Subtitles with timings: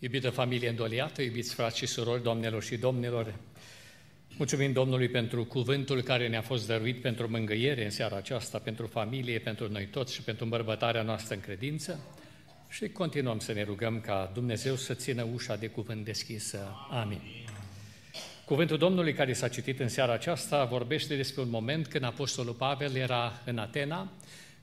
[0.00, 3.34] Iubită familie îndoliată, iubiți frați și surori, doamnelor și domnilor,
[4.36, 9.38] mulțumim Domnului pentru cuvântul care ne-a fost dăruit pentru mângâiere în seara aceasta, pentru familie,
[9.38, 12.00] pentru noi toți și pentru îmbărbătarea noastră în credință
[12.68, 16.76] și continuăm să ne rugăm ca Dumnezeu să țină ușa de cuvânt deschisă.
[16.90, 17.20] Amin.
[18.44, 22.94] Cuvântul Domnului care s-a citit în seara aceasta vorbește despre un moment când Apostolul Pavel
[22.94, 24.12] era în Atena.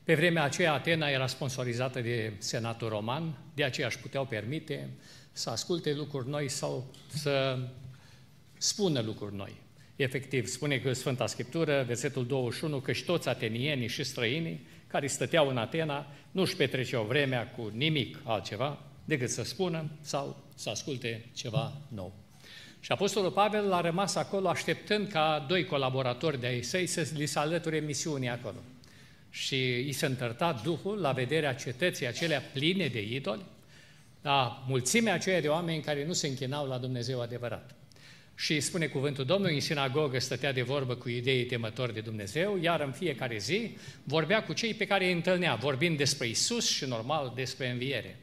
[0.03, 4.89] Pe vremea aceea Atena era sponsorizată de Senatul Roman, de aceea își puteau permite
[5.37, 7.57] să asculte lucruri noi sau să
[8.57, 9.51] spună lucruri noi.
[9.95, 15.49] Efectiv, spune că Sfânta Scriptură, versetul 21, că și toți atenienii și străinii care stăteau
[15.49, 21.25] în Atena nu își petreceau vremea cu nimic altceva decât să spună sau să asculte
[21.33, 22.13] ceva nou.
[22.79, 27.25] Și Apostolul Pavel a rămas acolo așteptând ca doi colaboratori de ai săi să li
[27.25, 28.57] se alăture misiunii acolo.
[29.29, 33.45] Și i se întărta Duhul la vederea cetății acelea pline de idoli,
[34.25, 37.75] la mulțimea aceea de oameni care nu se închinau la Dumnezeu adevărat.
[38.35, 42.81] Și spune cuvântul Domnului, în sinagogă stătea de vorbă cu idei temători de Dumnezeu, iar
[42.81, 47.31] în fiecare zi vorbea cu cei pe care îi întâlnea, vorbind despre Isus și normal
[47.35, 48.19] despre înviere.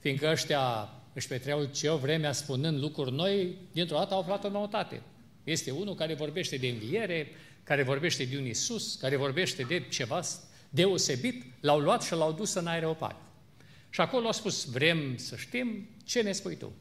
[0.00, 4.50] Fiindcă ăștia își petreau ce o vremea spunând lucruri noi, dintr-o dată au aflat o
[4.50, 5.02] noutate.
[5.44, 7.28] Este unul care vorbește de înviere,
[7.64, 10.20] care vorbește de un Isus, care vorbește de ceva
[10.68, 13.25] deosebit, l-au luat și l-au dus în aeroport.
[13.96, 16.72] Și acolo a spus, vrem să știm ce ne spui tu.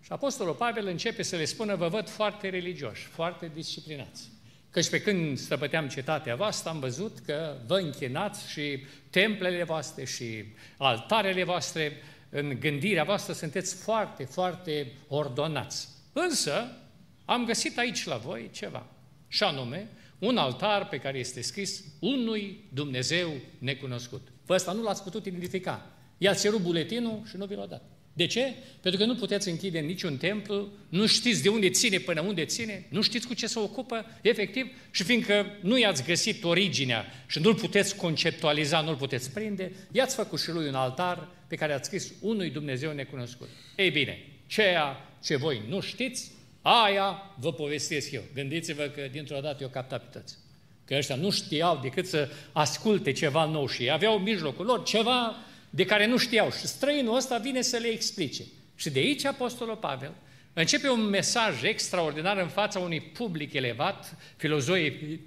[0.00, 4.28] Și Apostolul Pavel începe să le spună, vă văd foarte religioși, foarte disciplinați.
[4.70, 10.44] Căci pe când stăpăteam cetatea voastră, am văzut că vă închinați și templele voastre și
[10.76, 11.96] altarele voastre,
[12.28, 15.88] în gândirea voastră sunteți foarte, foarte ordonați.
[16.12, 16.76] Însă,
[17.24, 18.86] am găsit aici la voi ceva,
[19.28, 24.28] și anume, un altar pe care este scris unui Dumnezeu necunoscut.
[24.46, 25.94] Vă ăsta nu l-ați putut identifica.
[26.22, 27.82] I-a cerut buletinul și nu vi l-a dat.
[28.12, 28.54] De ce?
[28.80, 32.86] Pentru că nu puteți închide niciun templu, nu știți de unde ține până unde ține,
[32.88, 37.54] nu știți cu ce se ocupă, efectiv, și fiindcă nu i-ați găsit originea și nu-l
[37.54, 42.12] puteți conceptualiza, nu-l puteți prinde, i-ați făcut și lui un altar pe care ați scris
[42.20, 43.48] unui Dumnezeu necunoscut.
[43.76, 46.30] Ei bine, ceea ce voi nu știți,
[46.62, 48.22] aia vă povestesc eu.
[48.34, 50.38] Gândiți-vă că dintr-o dată eu captat
[50.84, 55.36] Că ăștia nu știau decât să asculte ceva nou și aveau în mijlocul lor ceva
[55.70, 56.50] de care nu știau.
[56.50, 58.42] Și străinul ăsta vine să le explice.
[58.74, 60.12] Și de aici Apostolul Pavel
[60.52, 65.20] începe un mesaj extraordinar în fața unui public elevat, filozoi,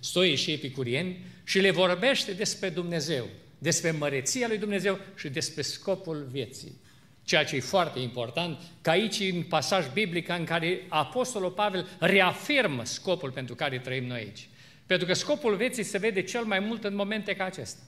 [0.00, 3.28] stoi și epicurieni, și le vorbește despre Dumnezeu,
[3.58, 6.80] despre măreția lui Dumnezeu și despre scopul vieții.
[7.24, 12.84] Ceea ce e foarte important, că aici în pasaj biblic în care Apostolul Pavel reafirmă
[12.84, 14.48] scopul pentru care trăim noi aici.
[14.86, 17.80] Pentru că scopul vieții se vede cel mai mult în momente ca acesta.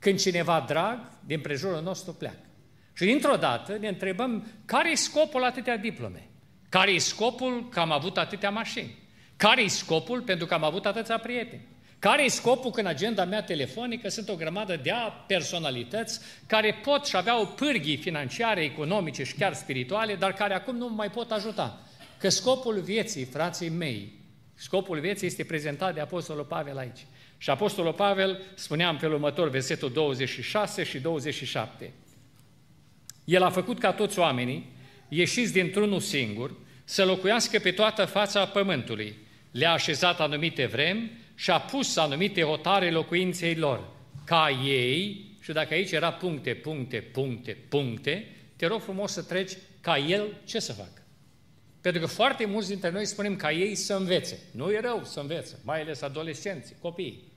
[0.00, 2.44] Când cineva drag din prejurul nostru pleacă.
[2.92, 6.28] Și dintr-o dată ne întrebăm care e scopul atâtea diplome?
[6.68, 8.98] Care e scopul că am avut atâtea mașini?
[9.36, 11.66] Care e scopul pentru că am avut atâția prieteni?
[11.98, 14.92] Care e scopul când agenda mea telefonică sunt o grămadă de
[15.26, 20.88] personalități care pot și aveau pârghii financiare, economice și chiar spirituale, dar care acum nu
[20.88, 21.80] mai pot ajuta.
[22.18, 24.12] Că scopul vieții, frații mei,
[24.54, 27.06] scopul vieții este prezentat de Apostolul Pavel aici.
[27.42, 31.92] Și Apostolul Pavel spunea în felul următor, versetul 26 și 27.
[33.24, 34.72] El a făcut ca toți oamenii,
[35.08, 39.14] ieșiți dintr-unul singur, să locuiască pe toată fața pământului.
[39.50, 43.88] Le-a așezat anumite vremi și a pus anumite hotare locuinței lor,
[44.24, 48.26] ca ei, și dacă aici era puncte, puncte, puncte, puncte,
[48.56, 51.02] te rog frumos să treci ca el ce să facă.
[51.80, 54.38] Pentru că foarte mulți dintre noi spunem ca ei să învețe.
[54.52, 57.29] Nu e rău să învețe, mai ales adolescenții, copiii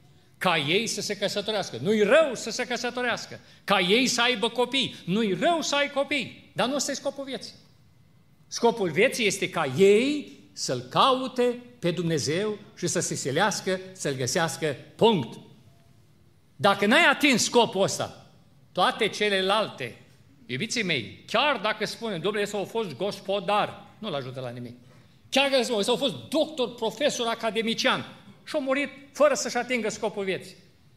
[0.44, 1.78] ca ei să se căsătorească.
[1.82, 3.40] Nu-i rău să se căsătorească.
[3.64, 4.96] Ca ei să aibă copii.
[5.06, 6.52] Nu-i rău să ai copii.
[6.54, 7.54] Dar nu ăsta e scopul vieții.
[8.48, 14.76] Scopul vieții este ca ei să-L caute pe Dumnezeu și să se silească, să-L găsească.
[14.96, 15.40] Punct.
[16.56, 18.32] Dacă n-ai atins scopul ăsta,
[18.72, 20.02] toate celelalte,
[20.46, 24.78] iubiții mei, chiar dacă spunem, domnule, s-au fost gospodar, nu-l ajută la nimic.
[25.30, 28.06] Chiar dacă s-au fost doctor, profesor, academician,
[28.44, 30.56] și a murit fără să-și atingă scopul vieții.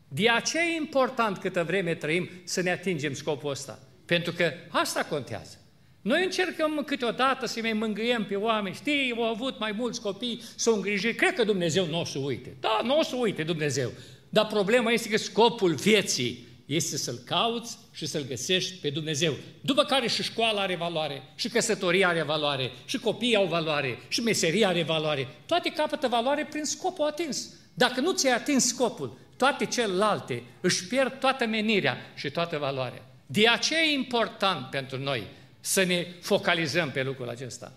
[0.09, 3.79] De aceea e important câtă vreme trăim să ne atingem scopul ăsta.
[4.05, 5.57] Pentru că asta contează.
[6.01, 10.75] Noi încercăm câteodată să mai mângâiem pe oameni, știi, au avut mai mulți copii, s-au
[10.75, 12.57] îngrijit, cred că Dumnezeu nu o să uite.
[12.61, 13.91] Da, nu o să uite Dumnezeu.
[14.29, 19.35] Dar problema este că scopul vieții este să-L cauți și să-L găsești pe Dumnezeu.
[19.61, 24.21] După care și școala are valoare, și căsătoria are valoare, și copiii au valoare, și
[24.21, 25.29] meseria are valoare.
[25.47, 27.49] Toate capătă valoare prin scopul atins.
[27.75, 33.11] Dacă nu ți-ai atins scopul, toate celelalte își pierd toată menirea și toată valoarea.
[33.27, 35.23] De aceea e important pentru noi
[35.61, 37.73] să ne focalizăm pe lucrul acesta.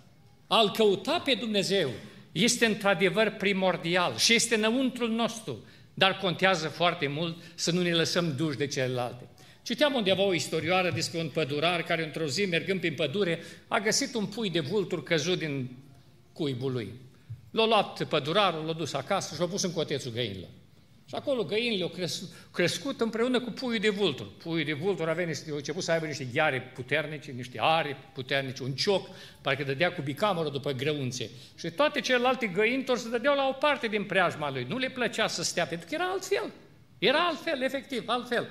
[0.48, 1.90] Al căuta pe Dumnezeu
[2.32, 5.64] este într-adevăr primordial și este înăuntrul nostru,
[6.00, 9.28] dar contează foarte mult să nu ne lăsăm duși de celelalte.
[9.62, 14.16] Citeam undeva o istorioară despre un pădurar care într-o zi, mergând prin pădure, a găsit
[14.16, 15.78] un pui de vulturi căzut din
[16.34, 16.94] cuibul lui.
[17.52, 20.50] L-a luat pădurarul, l-a dus acasă și l-a pus în cotețul găinilor.
[21.10, 21.92] Și acolo găinile au
[22.52, 24.30] crescut împreună cu puiul de vulturi.
[24.30, 28.64] Puiul de vulturi avea niște, au început să aibă niște ghiare puternice, niște are puternice,
[28.64, 29.08] un cioc,
[29.42, 31.30] parcă dădea cu bicamărul după grăunțe.
[31.58, 34.66] Și toate celelalte găini se dădeau la o parte din preajma lui.
[34.70, 36.52] Nu le plăcea să stea, pentru că era altfel.
[37.00, 38.48] Era altfel, efectiv, altfel.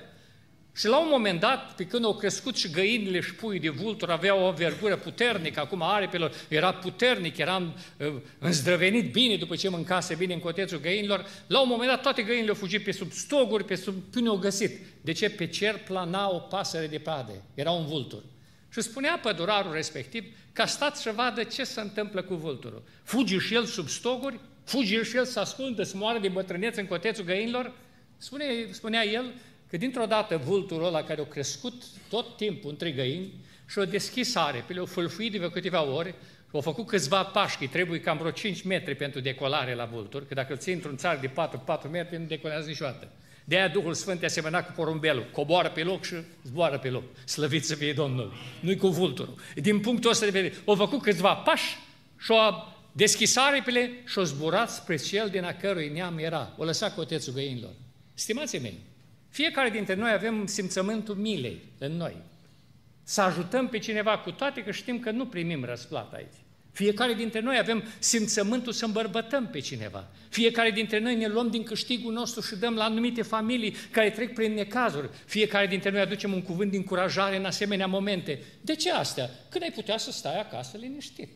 [0.78, 4.12] Și la un moment dat, pe când au crescut și găinile și puii de vulturi,
[4.12, 7.62] aveau o vergură puternică, acum aripelor era puternic, era
[7.98, 12.22] uh, înzdrăvenit bine după ce mâncase bine în cotețul găinilor, la un moment dat toate
[12.22, 14.80] găinile au fugit pe sub stoguri, pe sub până au găsit.
[15.00, 15.30] De ce?
[15.30, 18.22] Pe cer plana o pasăre de prade, era un vultur.
[18.72, 22.82] Și spunea pădurarul respectiv că a stat să vadă ce se întâmplă cu vulturul.
[23.02, 26.86] Fuge și el sub stoguri, fuge și el să ascundă, să moară de bătrânețe în
[26.86, 27.72] cotețul găinilor.
[28.16, 29.32] Spune, spunea el
[29.70, 33.32] că dintr-o dată vulturul ăla care a crescut tot timpul între găini
[33.68, 36.14] și a deschis arepele, a fâlfuit de câteva ori,
[36.52, 40.34] au făcut câțiva pași, că trebuie cam vreo 5 metri pentru decolare la vultur, că
[40.34, 41.30] dacă îl ții într-un țar de
[41.86, 43.08] 4-4 metri, nu decolează niciodată.
[43.44, 47.02] De aia Duhul Sfânt e asemănat cu porumbelul, coboară pe loc și zboară pe loc.
[47.24, 49.34] Slăvit să fie Domnul, nu-i cu vulturul.
[49.54, 51.76] Din punctul ăsta de vedere, au făcut câțiva pași
[52.18, 56.54] și au deschis aripile și au zburat spre cel din a cărui neam era.
[56.56, 57.72] O lăsat cotețul găinilor.
[58.14, 58.78] Stimații mei,
[59.38, 62.16] fiecare dintre noi avem simțământul milei în noi.
[63.02, 66.38] Să ajutăm pe cineva cu toate că știm că nu primim răsplată aici.
[66.72, 70.08] Fiecare dintre noi avem simțământul să îmbărbătăm pe cineva.
[70.28, 74.34] Fiecare dintre noi ne luăm din câștigul nostru și dăm la anumite familii care trec
[74.34, 75.08] prin necazuri.
[75.24, 78.42] Fiecare dintre noi aducem un cuvânt de încurajare în asemenea momente.
[78.60, 79.30] De ce astea?
[79.48, 81.28] Când ai putea să stai acasă liniștit.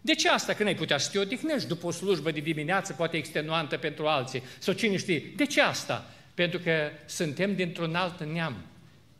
[0.00, 3.16] De ce asta când ai putea să te odihnești după o slujbă de dimineață, poate
[3.16, 4.42] extenuantă pentru alții?
[4.58, 5.32] Sau cine știe?
[5.36, 6.14] De ce asta?
[6.40, 6.72] Pentru că
[7.06, 8.56] suntem dintr-un alt neam,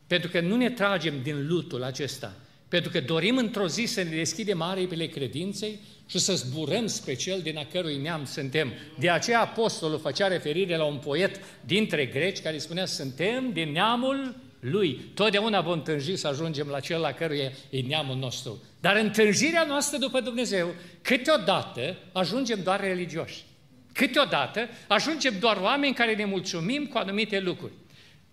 [0.07, 2.33] pentru că nu ne tragem din lutul acesta,
[2.69, 7.41] pentru că dorim într-o zi să ne deschidem aripile credinței și să zburăm spre cel
[7.41, 8.73] din a cărui neam suntem.
[8.99, 14.37] De aceea apostolul făcea referire la un poet dintre greci care spunea, suntem din neamul
[14.61, 15.01] lui.
[15.15, 18.63] Totdeauna vom tânji să ajungem la cel la căruia e neamul nostru.
[18.81, 23.45] Dar în tânjirea noastră după Dumnezeu, câteodată ajungem doar religioși.
[23.93, 27.73] Câteodată ajungem doar oameni care ne mulțumim cu anumite lucruri.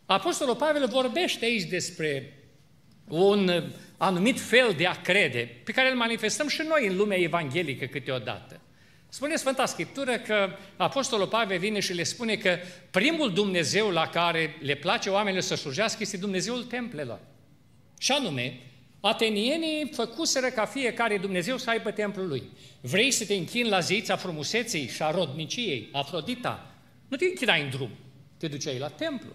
[0.05, 2.33] Apostolul Pavel vorbește aici despre
[3.07, 3.63] un uh,
[3.97, 8.61] anumit fel de a crede, pe care îl manifestăm și noi în lumea evanghelică câteodată.
[9.09, 12.57] Spune Sfânta Scriptură că Apostolul Pavel vine și le spune că
[12.91, 17.19] primul Dumnezeu la care le place oamenilor să slujească este Dumnezeul templelor.
[17.99, 18.59] Și anume,
[19.07, 22.43] Atenienii făcuseră ca fiecare Dumnezeu să aibă templul lui.
[22.81, 26.75] Vrei să te închini la zeița frumuseței și a rodniciei, Afrodita?
[27.07, 27.89] Nu te închinai în drum,
[28.37, 29.29] te duceai la templu.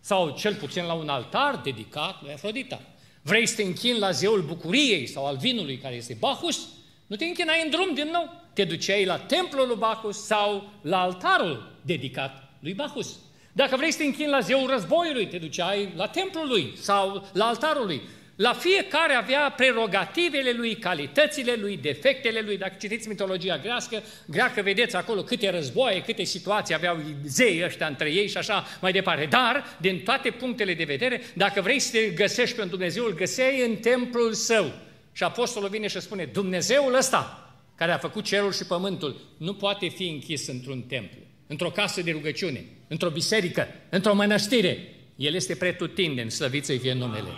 [0.00, 2.80] Sau cel puțin la un altar dedicat lui Afrodita.
[3.22, 6.68] Vrei să te închini la zeul bucuriei sau al vinului, care este Bacchus?
[7.06, 11.00] Nu te închinai în drum din nou, te duceai la templul lui Bacchus sau la
[11.00, 13.18] altarul dedicat lui Bacchus.
[13.52, 17.44] Dacă vrei să te închini la zeul războiului, te duceai la templul lui sau la
[17.44, 18.00] altarul lui.
[18.36, 22.56] La fiecare avea prerogativele lui, calitățile lui, defectele lui.
[22.56, 28.12] Dacă citiți mitologia greacă, greacă vedeți acolo câte războaie, câte situații aveau zei ăștia între
[28.12, 29.24] ei și așa mai departe.
[29.24, 33.64] Dar, din toate punctele de vedere, dacă vrei să te găsești pe Dumnezeu, îl găseai
[33.66, 34.72] în templul său.
[35.12, 39.88] Și apostolul vine și spune, Dumnezeul ăsta, care a făcut cerul și pământul, nu poate
[39.88, 44.78] fi închis într-un templu, într-o casă de rugăciune, într-o biserică, într-o mănăstire.
[45.16, 47.28] El este pretutindeni, slăviți să fie numele.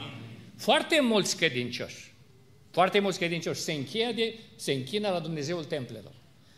[0.59, 2.15] Foarte mulți credincioși,
[2.71, 6.13] foarte mulți credincioși se, încheie se închină la Dumnezeul templelor.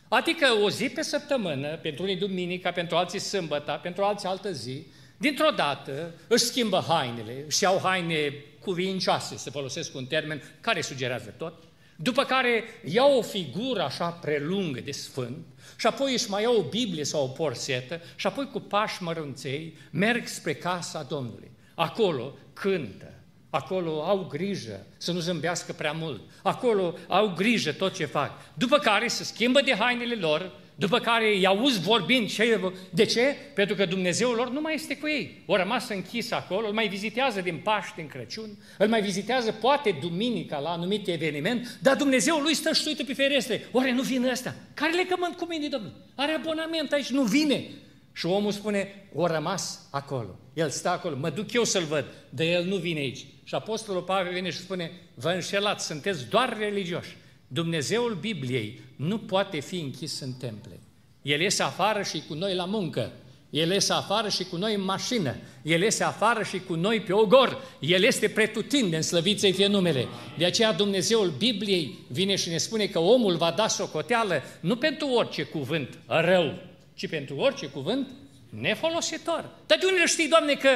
[0.09, 4.87] Adică o zi pe săptămână, pentru unii duminica, pentru alții sâmbătă, pentru alții altă zi,
[5.17, 11.35] dintr-o dată își schimbă hainele, își iau haine cuvincioase, să folosesc un termen care sugerează
[11.39, 11.63] tot,
[11.97, 15.47] după care iau o figură așa prelungă de sfânt
[15.79, 19.77] și apoi își mai iau o Biblie sau o porsetă și apoi cu pași mărunței
[19.91, 21.51] merg spre casa Domnului.
[21.75, 23.20] Acolo cântă,
[23.51, 26.21] Acolo au grijă să nu zâmbească prea mult.
[26.43, 28.55] Acolo au grijă tot ce fac.
[28.55, 32.29] După care se schimbă de hainele lor, după care îi auzi vorbind.
[32.29, 33.37] Ce, de ce?
[33.55, 35.43] Pentru că Dumnezeul lor nu mai este cu ei.
[35.47, 39.99] O rămas închis acolo, îl mai vizitează din Paște în Crăciun, îl mai vizitează poate
[40.01, 43.69] duminica la anumit eveniment, dar Dumnezeul lui stă și uită pe ferestre.
[43.73, 44.55] Oare nu vine ăsta?
[44.75, 45.93] Care legământ cu mine, Domnul?
[46.15, 47.65] Are abonament aici, nu vine.
[48.13, 50.39] Și omul spune, o rămas acolo.
[50.55, 53.27] El stă acolo, mă duc eu să-l văd, dar el nu vine aici.
[53.45, 57.17] Și Apostolul Pavel vine și spune, vă înșelați, sunteți doar religioși.
[57.49, 60.81] Dumnezeul Bibliei nu poate fi închis în temple.
[61.23, 63.13] El iese afară și cu noi la muncă.
[63.51, 65.37] El iese afară și cu noi în mașină.
[65.63, 67.63] El iese afară și cu noi pe ogor.
[67.81, 70.07] El este pretutindeni, slăviți să fie numele.
[70.39, 75.09] De aceea Dumnezeul Bibliei vine și ne spune că omul va da socoteală nu pentru
[75.09, 76.55] orice cuvânt rău,
[77.01, 78.09] ci pentru orice cuvânt
[78.49, 79.51] nefolositor.
[79.67, 80.69] Dar de unde știi, Doamne, că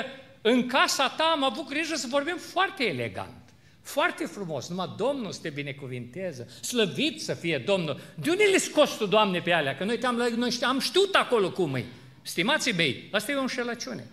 [0.43, 3.43] în casa ta am avut grijă să vorbim foarte elegant,
[3.83, 8.00] foarte frumos, numai Domnul să te binecuvinteze, slăvit să fie Domnul.
[8.14, 9.76] De unde le scos tu, Doamne, pe alea?
[9.76, 11.85] Că noi, te-am, noi am știut acolo cum e.
[12.23, 14.07] Stimații mei, asta e o înșelăciune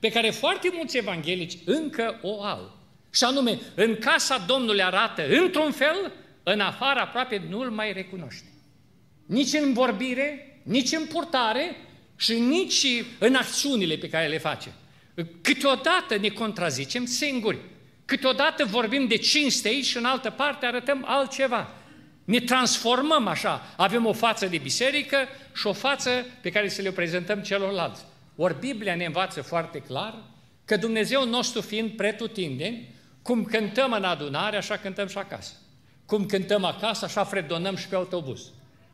[0.00, 2.78] pe care foarte mulți evanghelici încă o au.
[3.10, 8.44] Și anume, în casa Domnului arată într-un fel, în afară aproape nu-L mai recunoște.
[9.26, 11.76] Nici în vorbire, nici în purtare
[12.16, 12.86] și nici
[13.18, 14.72] în acțiunile pe care le face.
[15.40, 17.58] Câteodată ne contrazicem singuri.
[18.04, 21.74] Câteodată vorbim de cinste aici și în altă parte arătăm altceva.
[22.24, 23.74] Ne transformăm așa.
[23.76, 25.16] Avem o față de biserică
[25.54, 28.04] și o față pe care să le prezentăm celorlalți.
[28.36, 30.22] Ori Biblia ne învață foarte clar
[30.64, 35.52] că Dumnezeu nostru fiind pretutindeni, cum cântăm în adunare, așa cântăm și acasă.
[36.06, 38.42] Cum cântăm acasă, așa fredonăm și pe autobuz.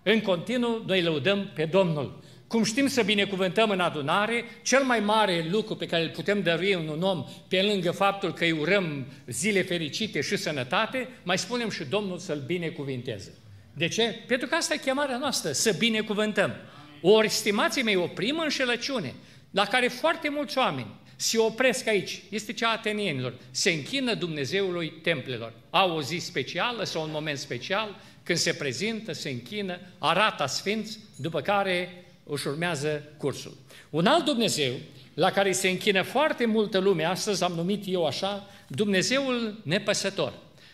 [0.09, 2.23] În continuu, noi lăudăm pe Domnul.
[2.47, 6.73] Cum știm să binecuvântăm în adunare, cel mai mare lucru pe care îl putem dărui
[6.73, 11.71] în un om, pe lângă faptul că îi urăm zile fericite și sănătate, mai spunem
[11.71, 13.35] și Domnul să-l binecuvinteze.
[13.73, 14.15] De ce?
[14.27, 16.55] Pentru că asta e chemarea noastră, să binecuvântăm.
[17.03, 19.15] Ori, stimații mei, o primă înșelăciune
[19.51, 24.93] la care foarte mulți oameni se opresc aici, este cea a atenienilor, se închină Dumnezeului
[25.03, 25.53] templelor.
[25.71, 27.97] Au o zi specială sau un moment special,
[28.27, 33.57] când se prezintă, se închină, arată sfinți, după care își urmează cursul.
[33.91, 34.75] Un alt Dumnezeu,
[35.15, 40.33] la care se închină foarte multă lume, astăzi am numit eu așa, Dumnezeul nepăsător.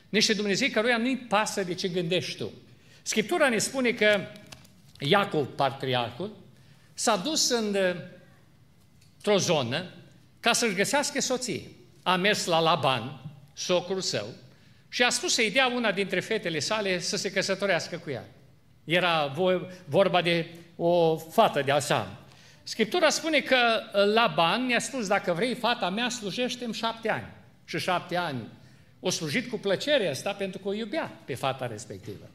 [0.09, 2.51] Niște Dumnezei căruia nu-i pasă de ce gândești tu.
[3.03, 4.21] Scriptura ne spune că
[4.99, 6.37] Iacov, patriarhul,
[6.95, 7.77] s-a dus în,
[9.17, 9.91] într-o zonă
[10.41, 11.63] ca să-și găsească soție.
[12.03, 13.23] A mers la Laban,
[13.55, 14.27] socrul său,
[14.93, 18.25] și a spus să-i dea una dintre fetele sale să se căsătorească cu ea.
[18.85, 19.35] Era
[19.87, 20.47] vorba de
[20.77, 22.07] o fată de Asam.
[22.63, 23.57] Scriptura spune că
[24.15, 27.27] Laban i-a spus, dacă vrei, fata mea slujește-mi șapte ani.
[27.65, 28.49] Și șapte ani
[29.01, 32.31] o slujit cu plăcere asta pentru că o iubea pe fata respectivă.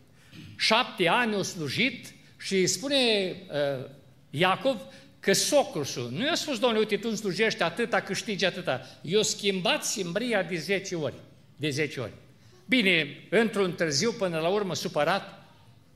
[0.57, 3.85] Șapte ani o slujit și spune uh,
[4.29, 4.81] Iacov
[5.19, 8.99] că socrul său, nu i-a spus, domnule, uite, tu îmi slujești atâta, câștigi atâta.
[9.01, 11.15] I-a schimbat simbria de 10 ori.
[11.55, 12.11] De 10 ori.
[12.67, 15.45] Bine, într-un târziu, până la urmă, supărat,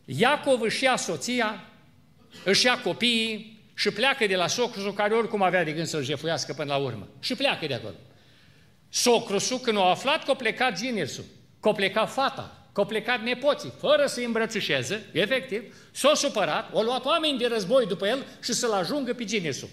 [0.05, 1.63] Iacov își ia soția,
[2.43, 6.53] își ia copiii și pleacă de la socrusul care oricum avea de gând să-l jefuiască
[6.53, 7.07] până la urmă.
[7.19, 7.95] Și pleacă de acolo.
[8.89, 11.23] Socrusul, când a aflat că a plecat ginersul,
[11.59, 16.81] că a plecat fata, că a plecat nepoții, fără să-i îmbrățișeze, efectiv, s-a supărat, au
[16.81, 19.69] luat oameni de război după el și să-l ajungă pe ginersul.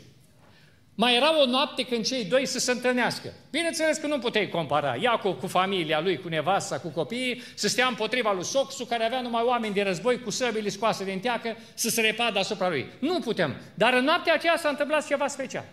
[1.01, 3.33] Mai era o noapte când cei doi să se întâlnească.
[3.51, 7.87] Bineînțeles că nu puteai compara Iacov cu familia lui, cu nevasta, cu copiii, să stea
[7.87, 11.89] împotriva lui Soxu, care avea numai oameni de război cu săbile scoase din teacă, să
[11.89, 12.87] se repadă asupra lui.
[12.99, 13.57] Nu putem.
[13.75, 15.65] Dar în noaptea aceea s-a întâmplat ceva special.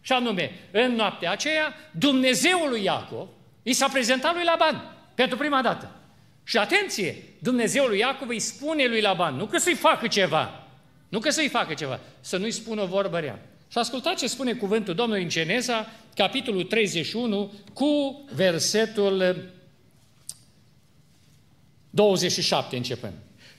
[0.00, 3.28] Și anume, în noaptea aceea, Dumnezeul lui Iacov
[3.62, 5.90] i s-a prezentat lui Laban pentru prima dată.
[6.44, 10.66] Și atenție, Dumnezeul lui Iacov îi spune lui Laban, nu că să-i facă ceva,
[11.08, 13.38] nu că să-i facă ceva, să nu-i spună o vorbă rea.
[13.72, 19.50] Și ascultați ce spune cuvântul Domnului în Geneza, capitolul 31, cu versetul
[21.90, 23.12] 27 începând.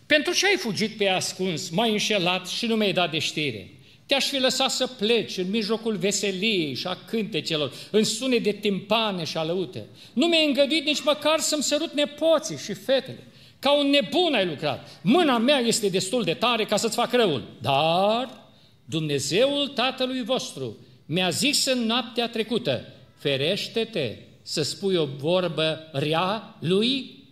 [0.06, 3.70] Pentru ce ai fugit pe ascuns, m-ai înșelat și nu mi-ai dat de știre?
[4.06, 9.24] Te-aș fi lăsat să pleci în mijlocul veseliei și a cântecelor, în sune de timpane
[9.24, 9.86] și alăute.
[10.14, 13.28] Nu mi-ai îngăduit nici măcar să-mi sărut nepoții și fetele.
[13.60, 15.00] Ca un nebun ai lucrat.
[15.02, 17.44] Mâna mea este destul de tare ca să-ți fac răul.
[17.62, 18.43] Dar
[18.86, 22.86] Dumnezeul Tatălui vostru mi-a zis în noaptea trecută,
[23.18, 27.24] ferește-te să spui o vorbă rea lui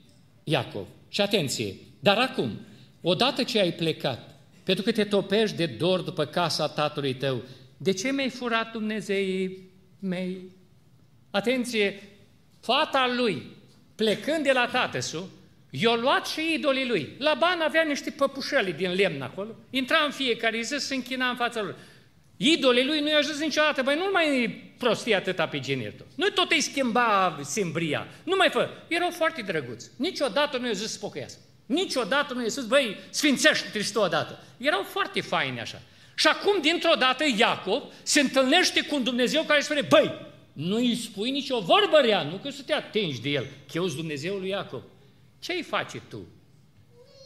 [0.44, 0.88] Iacov.
[1.10, 2.60] Și atenție, dar acum,
[3.02, 7.42] odată ce ai plecat, pentru că te topești de dor după casa tatălui tău,
[7.78, 10.38] de ce mi-ai furat Dumnezeii mei?
[11.32, 12.04] Atenție,
[12.60, 13.44] fata lui,
[13.96, 15.30] plecând de la tatăsu,
[15.74, 17.16] I-a luat și idolii lui.
[17.18, 21.62] Laban avea niște păpușăli din lemn acolo, intra în fiecare zi, se închina în fața
[21.62, 21.76] lor.
[22.38, 26.06] Idolii lui nu i-a ajuns niciodată, băi, nu mai prostie atâta pe genetul.
[26.16, 28.70] Nu tot îi schimba simbria, nu mai fă.
[28.88, 29.90] Erau foarte drăguți.
[29.98, 31.40] Niciodată nu i-a zis să pocăiască.
[31.66, 34.44] Niciodată nu i-a zis, băi, sfințește-te și tu odată.
[34.58, 35.82] Erau foarte faini așa.
[36.16, 40.12] Și acum, dintr-o dată, Iacob se întâlnește cu un Dumnezeu care spune, băi,
[40.54, 43.88] nu îi spui nicio vorbă rea, nu că să te atingi de el, că eu
[43.88, 44.82] Dumnezeul lui Iacob.
[45.42, 46.28] Ce îi face tu?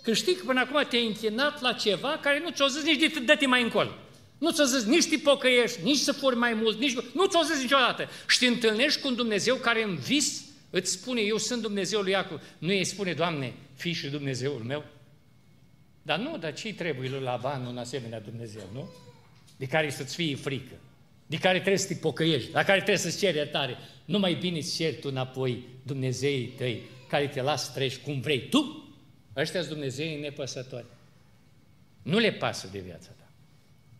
[0.03, 3.35] Că știi că până acum te-ai închinat la ceva care nu ți-o zis nici de
[3.35, 3.89] dă mai încolo.
[4.37, 6.93] Nu ți-o zis nici te pocăiești, nici să furi mai mult, nici...
[7.13, 8.09] nu ți-o zis niciodată.
[8.27, 12.11] Și te întâlnești cu un Dumnezeu care în vis îți spune, eu sunt Dumnezeul lui
[12.11, 12.39] Iacob.
[12.57, 14.85] Nu îi spune, Doamne, fii și Dumnezeul meu.
[16.01, 18.89] Dar nu, dar ce trebuie lui Laban un asemenea Dumnezeu, nu?
[19.57, 20.75] De care să-ți fie frică,
[21.25, 23.77] de care trebuie să te pocăiești, la care trebuie să-ți ceri iertare.
[24.05, 26.81] Nu mai bine îți ceri tu înapoi Dumnezeii tăi,
[27.15, 28.89] care te las treci cum vrei tu.
[29.35, 30.85] Ăștia sunt Dumnezeii nepăsători.
[32.01, 33.29] Nu le pasă de viața ta.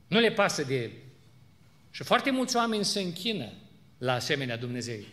[0.08, 0.92] Nu le pasă de el.
[1.92, 3.52] Și foarte mulți oameni se închină
[3.98, 5.06] la asemenea Dumnezei.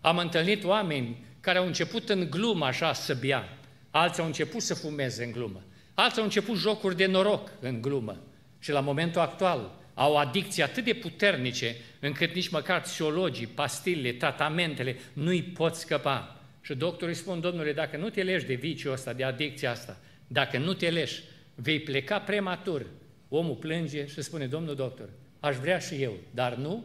[0.00, 3.58] Am întâlnit oameni care au început în glumă așa să bea,
[3.90, 5.62] alții au început să fumeze în glumă,
[5.94, 8.20] alții au început jocuri de noroc în glumă
[8.58, 14.96] și la momentul actual au adicții atât de puternice încât nici măcar psihologii, pastilele, tratamentele
[15.12, 16.43] nu-i pot scăpa.
[16.64, 20.58] Și doctorii spun, domnule, dacă nu te leși de viciul ăsta, de adicția asta, dacă
[20.58, 21.22] nu te leși,
[21.54, 22.86] vei pleca prematur.
[23.28, 25.08] Omul plânge și spune, domnul doctor,
[25.40, 26.84] aș vrea și eu, dar nu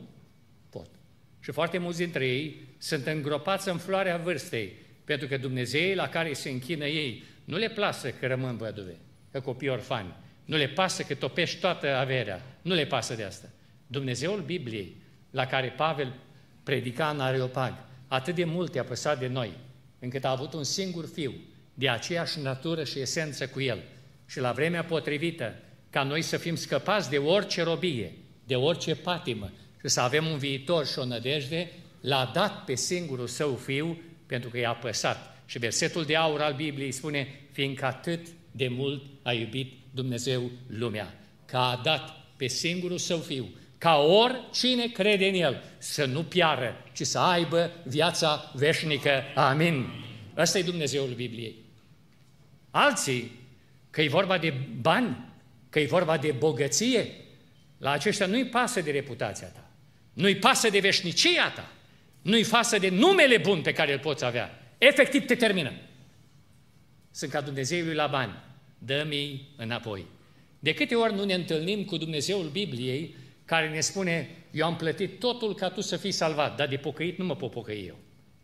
[0.70, 0.90] pot.
[1.40, 6.34] Și foarte mulți dintre ei sunt îngropați în floarea vârstei, pentru că Dumnezei la care
[6.34, 8.96] se închină ei nu le plasă că rămân văduve,
[9.32, 10.14] că copii orfani,
[10.46, 13.50] nu le pasă că topești toată averea, nu le pasă de asta.
[13.88, 14.96] Dumnezeul Bibliei,
[15.32, 16.14] la care Pavel
[16.64, 17.74] predica în Areopag,
[18.08, 19.52] atât de mult a păsat de noi,
[20.00, 21.34] încât a avut un singur fiu,
[21.74, 23.84] de aceeași natură și esență cu el.
[24.26, 25.56] Și la vremea potrivită,
[25.90, 28.14] ca noi să fim scăpați de orice robie,
[28.46, 29.52] de orice patimă
[29.82, 34.50] și să avem un viitor și o nădejde, l-a dat pe singurul său fiu pentru
[34.50, 35.44] că i-a păsat.
[35.46, 41.20] Și versetul de aur al Bibliei spune, fiindcă atât de mult a iubit Dumnezeu lumea,
[41.46, 46.86] că a dat pe singurul său fiu, ca oricine crede în el să nu piară,
[46.94, 49.24] ci să aibă viața veșnică.
[49.36, 49.86] Amin.
[50.38, 51.56] Ăsta e Dumnezeul Bibliei.
[52.72, 53.32] Alții,
[53.90, 55.18] că e vorba de bani,
[55.70, 57.08] că e vorba de bogăție,
[57.78, 59.70] la aceștia nu-i pasă de reputația ta,
[60.14, 61.72] nu-i pasă de veșnicia ta,
[62.22, 64.74] nu-i pasă de numele bun pe care îl poți avea.
[64.78, 65.72] Efectiv te termină.
[67.12, 68.34] Sunt ca Dumnezeul lui bani.
[68.78, 70.06] Dă-mi înapoi.
[70.60, 73.16] De câte ori nu ne întâlnim cu Dumnezeul Bibliei
[73.50, 77.18] care ne spune, eu am plătit totul ca tu să fii salvat, dar de pocăit
[77.18, 77.96] nu mă pot pocăi eu.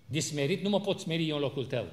[0.05, 1.87] De smerit nu mă pot smeri eu în locul tău.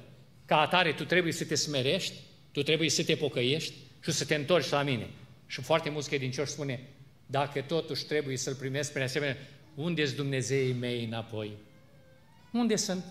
[0.45, 2.13] Ca atare tu trebuie să te smerești,
[2.51, 3.73] tu trebuie să te pocăiești
[4.03, 5.09] și să te întorci la mine.
[5.47, 6.79] Și foarte mulți credincioși spune,
[7.25, 9.37] dacă totuși trebuie să-L primesc prin asemenea,
[9.75, 11.51] unde sunt Dumnezeii mei înapoi?
[12.53, 13.03] Unde sunt?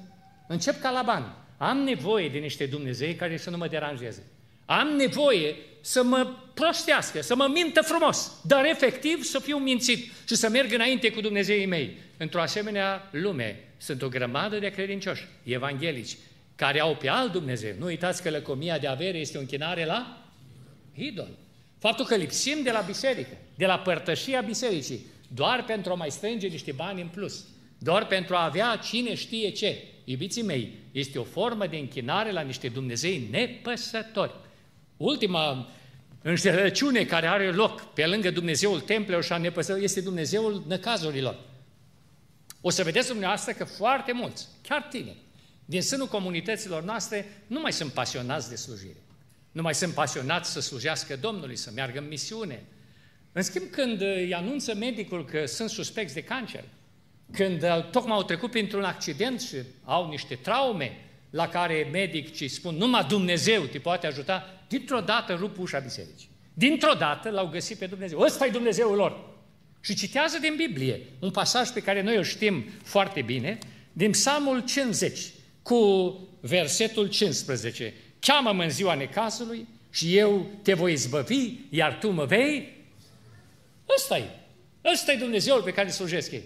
[0.49, 1.27] Încep ca la bani.
[1.57, 4.23] Am nevoie de niște Dumnezei care să nu mă deranjeze.
[4.65, 10.35] Am nevoie să mă prostească, să mă mintă frumos, dar efectiv să fiu mințit și
[10.35, 11.97] să merg înainte cu Dumnezeii mei.
[12.17, 16.17] Într-o asemenea lume sunt o grămadă de credincioși evanghelici
[16.55, 17.75] care au pe alt Dumnezeu.
[17.79, 20.27] Nu uitați că lăcomia de avere este o închinare la
[20.95, 21.29] idol.
[21.79, 26.47] Faptul că lipsim de la biserică, de la părtășia bisericii, doar pentru a mai strânge
[26.47, 27.45] niște bani în plus,
[27.79, 29.83] doar pentru a avea cine știe ce.
[30.05, 34.33] Iubiții mei, este o formă de închinare la niște Dumnezei nepăsători.
[35.03, 35.69] Ultima
[36.23, 41.39] înșelăciune care are loc pe lângă Dumnezeul templelor și a nepăsărilor este Dumnezeul năcazurilor.
[42.61, 45.17] O să vedeți dumneavoastră că foarte mulți, chiar tineri,
[45.65, 49.03] din sânul comunităților noastre, nu mai sunt pasionați de slujire.
[49.53, 52.63] Nu mai sunt pasionați să slujească Domnului, să meargă în misiune.
[53.33, 56.65] În schimb, când îi anunță medicul că sunt suspecți de cancer,
[57.33, 63.05] când tocmai au trecut printr-un accident și au niște traume la care medicii spun numai
[63.05, 66.29] Dumnezeu te poate ajuta, dintr-o dată rup ușa bisericii.
[66.55, 68.21] Dintr-o dată l-au găsit pe Dumnezeu.
[68.21, 69.31] Ăsta e Dumnezeul lor.
[69.81, 73.59] Și citează din Biblie un pasaj pe care noi îl știm foarte bine,
[73.93, 75.19] din Psalmul 50,
[75.63, 75.81] cu
[76.41, 77.95] versetul 15.
[78.21, 82.77] Cheamă-mă în ziua necazului și eu te voi izbăvi, iar tu mă vei.
[83.97, 84.29] Ăsta e.
[84.93, 86.43] Ăsta e Dumnezeul pe care îl slujesc ei.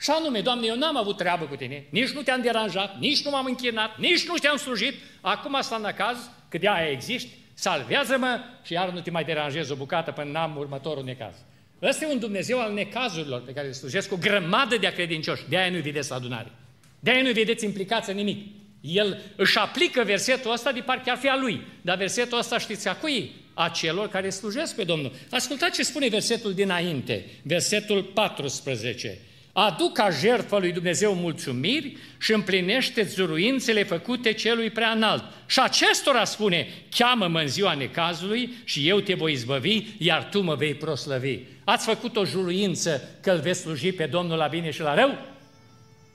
[0.00, 3.30] Și anume, Doamne, eu n-am avut treabă cu tine, nici nu te-am deranjat, nici nu
[3.30, 8.40] m-am închinat, nici nu te-am slujit, acum asta în caz, că de aia existi, salvează-mă
[8.64, 11.34] și iar nu te mai deranjez o bucată până n-am următorul necaz.
[11.82, 15.42] Ăsta e un Dumnezeu al necazurilor pe care îl slujesc cu grămadă de credincioși.
[15.48, 16.52] De aia nu-i vedeți la adunare.
[17.00, 18.46] De aia nu-i vedeți implicați în nimic.
[18.80, 21.60] El își aplică versetul ăsta de parcă ar fi a lui.
[21.82, 23.30] Dar versetul ăsta știți a cui?
[23.54, 25.12] A celor care slujesc pe Domnul.
[25.30, 29.18] Ascultați ce spune versetul dinainte, versetul 14.
[29.58, 35.24] Aduc ca jertfă lui Dumnezeu mulțumiri și împlinește zuruințele făcute celui prea înalt.
[35.46, 40.54] Și acestora spune, cheamă-mă în ziua necazului și eu te voi izbăvi, iar tu mă
[40.54, 41.38] vei proslăvi.
[41.64, 45.18] Ați făcut o juruință că îl veți sluji pe Domnul la bine și la rău?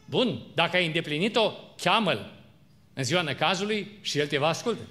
[0.05, 1.51] Bun, dacă ai îndeplinit-o,
[1.81, 2.31] cheamă-l
[2.93, 4.81] în ziua necazului și el te va asculta.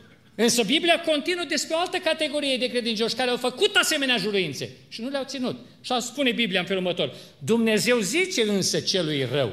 [0.43, 5.03] Însă Biblia continuă despre o altă categorie de credincioși care au făcut asemenea juruințe și
[5.03, 5.57] nu le-au ținut.
[5.81, 7.15] Și spune Biblia în felul următor.
[7.39, 9.53] Dumnezeu zice însă celui rău,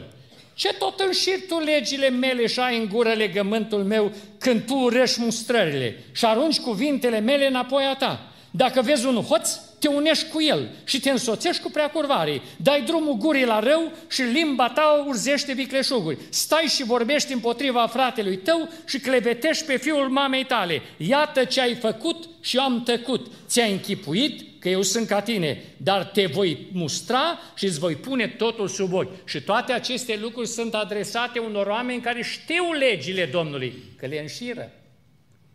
[0.54, 5.22] ce tot înșiri tu legile mele și ai în gură legământul meu când tu urăști
[5.22, 8.32] mustrările și arunci cuvintele mele înapoi a ta?
[8.52, 12.42] Dacă vezi un hoț, te unești cu el și te însoțești cu preacurvarii.
[12.58, 16.18] Dai drumul gurii la rău și limba ta urzește vicleșuguri.
[16.30, 20.82] Stai și vorbești împotriva fratelui tău și clevetești pe fiul mamei tale.
[20.98, 23.28] Iată ce ai făcut și eu am tăcut.
[23.48, 28.28] Ți-ai închipuit că eu sunt ca tine, dar te voi mustra și îți voi pune
[28.28, 29.28] totul sub ochi.
[29.28, 34.72] Și toate aceste lucruri sunt adresate unor oameni care știu legile Domnului, că le înșiră,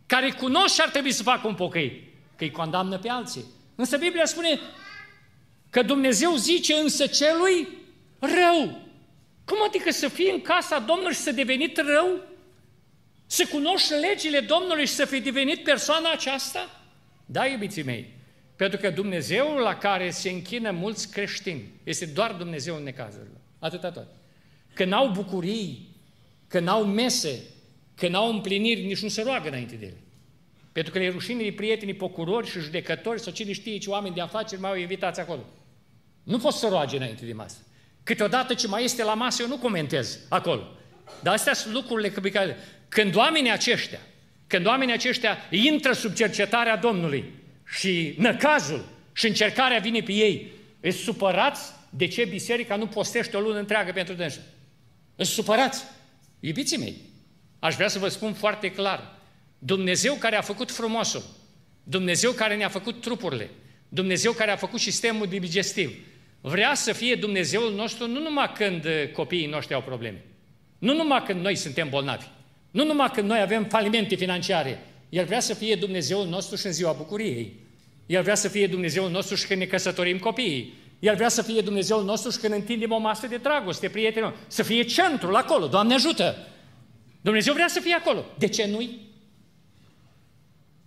[0.06, 2.02] care cunosc și ar trebui să facă un pocăit,
[2.36, 3.44] că îi condamnă pe alții.
[3.74, 4.60] Însă Biblia spune
[5.70, 7.68] că Dumnezeu zice însă celui
[8.18, 8.80] rău.
[9.44, 12.20] Cum adică să fii în casa Domnului și să devenit rău?
[13.26, 16.82] Să cunoști legile Domnului și să fi devenit persoana aceasta?
[17.26, 18.10] Da, iubiții mei,
[18.56, 23.40] pentru că Dumnezeul la care se închină mulți creștini este doar Dumnezeu în necazurile.
[23.58, 24.06] Atâta tot.
[24.74, 25.88] Că n-au bucurii,
[26.48, 27.42] că n-au mese,
[27.94, 30.01] că n-au împliniri, nici nu se roagă înainte de ele.
[30.72, 34.20] Pentru că le rușine de prietenii procurori și judecători sau cine știe ce oameni de
[34.20, 35.44] afaceri mai au invitați acolo.
[36.22, 37.56] Nu poți să roage înainte de masă.
[38.02, 40.62] Câteodată ce mai este la masă, eu nu comentez acolo.
[41.22, 42.56] Dar astea sunt lucrurile pe care...
[42.88, 43.98] Când oamenii aceștia,
[44.46, 47.24] când oamenii aceștia intră sub cercetarea Domnului
[47.66, 53.40] și năcazul și încercarea vine pe ei, îți supărați de ce biserica nu postește o
[53.40, 54.42] lună întreagă pentru dânsul.
[55.16, 55.84] Îți supărați.
[56.40, 56.96] Iubiții mei,
[57.58, 59.18] aș vrea să vă spun foarte clar,
[59.64, 61.22] Dumnezeu care a făcut frumosul,
[61.82, 63.50] Dumnezeu care ne-a făcut trupurile,
[63.88, 65.96] Dumnezeu care a făcut sistemul digestiv,
[66.40, 70.24] vrea să fie Dumnezeul nostru nu numai când uh, copiii noștri au probleme,
[70.78, 72.26] nu numai când noi suntem bolnavi,
[72.70, 76.72] nu numai când noi avem falimente financiare, El vrea să fie Dumnezeul nostru și în
[76.72, 77.60] ziua bucuriei.
[78.06, 80.74] El vrea să fie Dumnezeul nostru și când ne căsătorim copiii.
[80.98, 84.36] El vrea să fie Dumnezeul nostru și când întindem o masă de dragoste, prietenul.
[84.46, 86.46] Să fie centrul acolo, Doamne ajută!
[87.20, 88.24] Dumnezeu vrea să fie acolo.
[88.38, 89.11] De ce nu-i?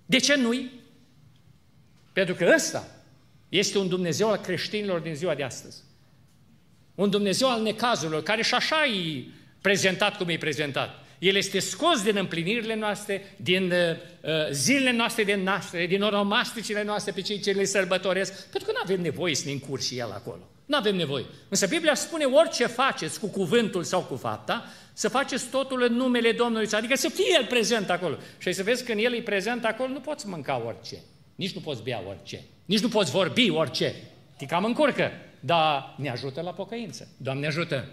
[0.05, 0.71] De ce nu-i?
[2.13, 2.87] Pentru că ăsta
[3.49, 5.83] este un Dumnezeu al creștinilor din ziua de astăzi.
[6.95, 9.23] Un Dumnezeu al necazurilor, care și așa e
[9.61, 11.03] prezentat cum e prezentat.
[11.19, 13.77] El este scos din împlinirile noastre, din uh,
[14.21, 18.71] uh zilele noastre de naștere, din oromasticile noastre pe cei ce le sărbătoresc, pentru că
[18.71, 20.49] nu avem nevoie să ne încur și El acolo.
[20.65, 21.25] Nu avem nevoie.
[21.49, 26.31] Însă Biblia spune orice faceți cu cuvântul sau cu fapta, să faceți totul în numele
[26.31, 28.17] Domnului, adică să fie El prezent acolo.
[28.37, 30.97] Și să vezi când El e prezent acolo, nu poți mânca orice,
[31.35, 33.95] nici nu poți bea orice, nici nu poți vorbi orice.
[34.37, 37.07] Te cam încurcă, dar ne ajută la pocăință.
[37.17, 37.87] Doamne ajută!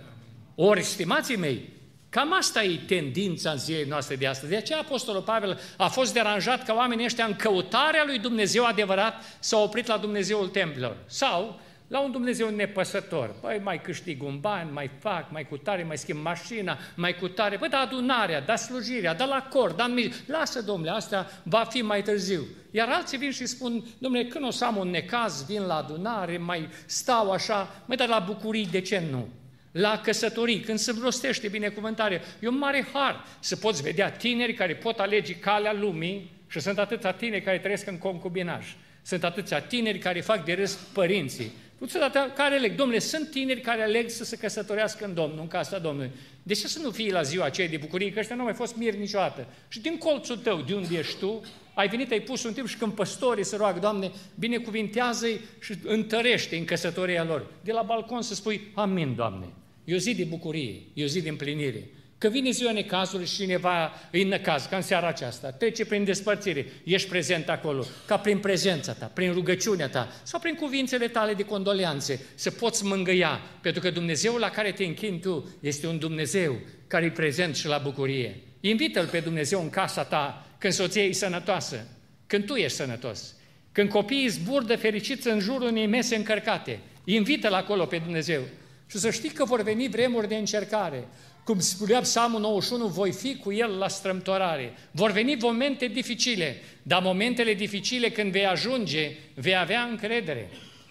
[0.54, 1.68] Ori, stimații mei,
[2.12, 4.50] Cam asta e tendința în zilele noastre de astăzi.
[4.50, 9.14] De aceea Apostolul Pavel a fost deranjat că oamenii ăștia în căutarea lui Dumnezeu adevărat
[9.38, 10.96] s-au oprit la Dumnezeul templelor.
[11.06, 11.60] Sau
[11.92, 13.34] la un Dumnezeu nepăsător.
[13.40, 17.28] Păi mai câștig un bani, mai fac, mai cu tare, mai schimb mașina, mai cu
[17.28, 17.56] tare.
[17.56, 21.82] Păi da adunarea, da slujirea, da la cor, da în Lasă, domnule, asta va fi
[21.82, 22.46] mai târziu.
[22.70, 26.38] Iar alții vin și spun, domnule, când o să am un necaz, vin la adunare,
[26.38, 29.28] mai stau așa, mai dar la bucurii, de ce nu?
[29.72, 34.74] La căsătorii, când se rostește binecuvântare, e un mare har să poți vedea tineri care
[34.74, 38.76] pot alege calea lumii și sunt atâția tineri care trăiesc în concubinaj.
[39.02, 41.52] Sunt atâția tineri care fac de râs părinții.
[41.82, 42.74] Câteodată care aleg?
[42.74, 46.10] Domnule, sunt tineri care aleg să se căsătorească în Domnul, în casa Domnului.
[46.42, 48.12] De ce să nu fii la ziua aceea de bucurie?
[48.12, 49.46] Că ăștia nu au mai fost miri niciodată.
[49.68, 51.40] Și din colțul tău, de unde ești tu,
[51.74, 56.56] ai venit, ai pus un timp și când păstorii se roagă, Doamne, binecuvintează-i și întărește
[56.56, 57.46] în căsătoria lor.
[57.64, 59.46] De la balcon să spui, Amin, Doamne.
[59.84, 61.88] E o zi de bucurie, e o zi de împlinire.
[62.22, 66.66] Că vine ziua necazului și cineva îi năcaz, ca în seara aceasta, trece prin despărțire,
[66.84, 71.42] ești prezent acolo, ca prin prezența ta, prin rugăciunea ta sau prin cuvințele tale de
[71.42, 76.58] condoleanțe, să poți mângâia, pentru că Dumnezeul la care te închini tu este un Dumnezeu
[76.86, 78.40] care e prezent și la bucurie.
[78.60, 81.86] Invită-L pe Dumnezeu în casa ta când soția e sănătoasă,
[82.26, 83.34] când tu ești sănătos,
[83.72, 86.78] când copiii zburdă fericiți în jurul unei mese încărcate.
[87.04, 88.42] Invită-L acolo pe Dumnezeu.
[88.86, 91.08] Și să știi că vor veni vremuri de încercare,
[91.44, 94.74] cum spunea Psalmul 91, voi fi cu el la strâmtorare.
[94.90, 100.50] Vor veni momente dificile, dar momentele dificile când vei ajunge, vei avea încredere.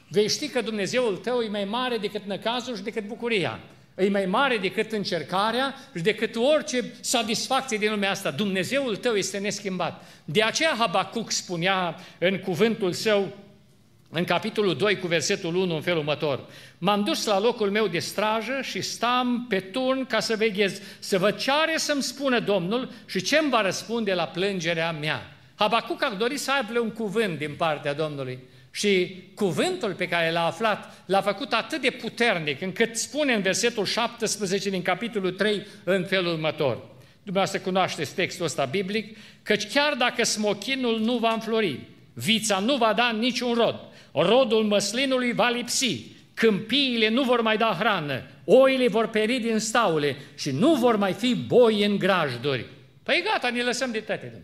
[0.09, 3.59] vei ști că Dumnezeul tău e mai mare decât năcazul și decât bucuria.
[3.97, 8.31] E mai mare decât încercarea și decât orice satisfacție din lumea asta.
[8.31, 10.05] Dumnezeul tău este neschimbat.
[10.25, 13.37] De aceea Habacuc spunea în cuvântul său,
[14.13, 16.45] în capitolul 2 cu versetul 1 în felul următor.
[16.77, 21.17] M-am dus la locul meu de strajă și stam pe turn ca să veghez, să
[21.17, 25.37] vă ce are să-mi spună Domnul și ce îmi va răspunde la plângerea mea.
[25.55, 28.39] Habacuc a dorit să aibă un cuvânt din partea Domnului.
[28.71, 33.85] Și cuvântul pe care l-a aflat l-a făcut atât de puternic încât spune în versetul
[33.85, 36.77] 17 din capitolul 3 în felul următor.
[37.23, 41.79] Dumneavoastră cunoașteți textul ăsta biblic, căci chiar dacă smochinul nu va înflori,
[42.13, 43.79] vița nu va da niciun rod,
[44.13, 50.15] rodul măslinului va lipsi, câmpiile nu vor mai da hrană, oile vor peri din staule
[50.35, 52.65] și nu vor mai fi boi în grajduri.
[53.03, 54.43] Păi gata, ne lăsăm de toate.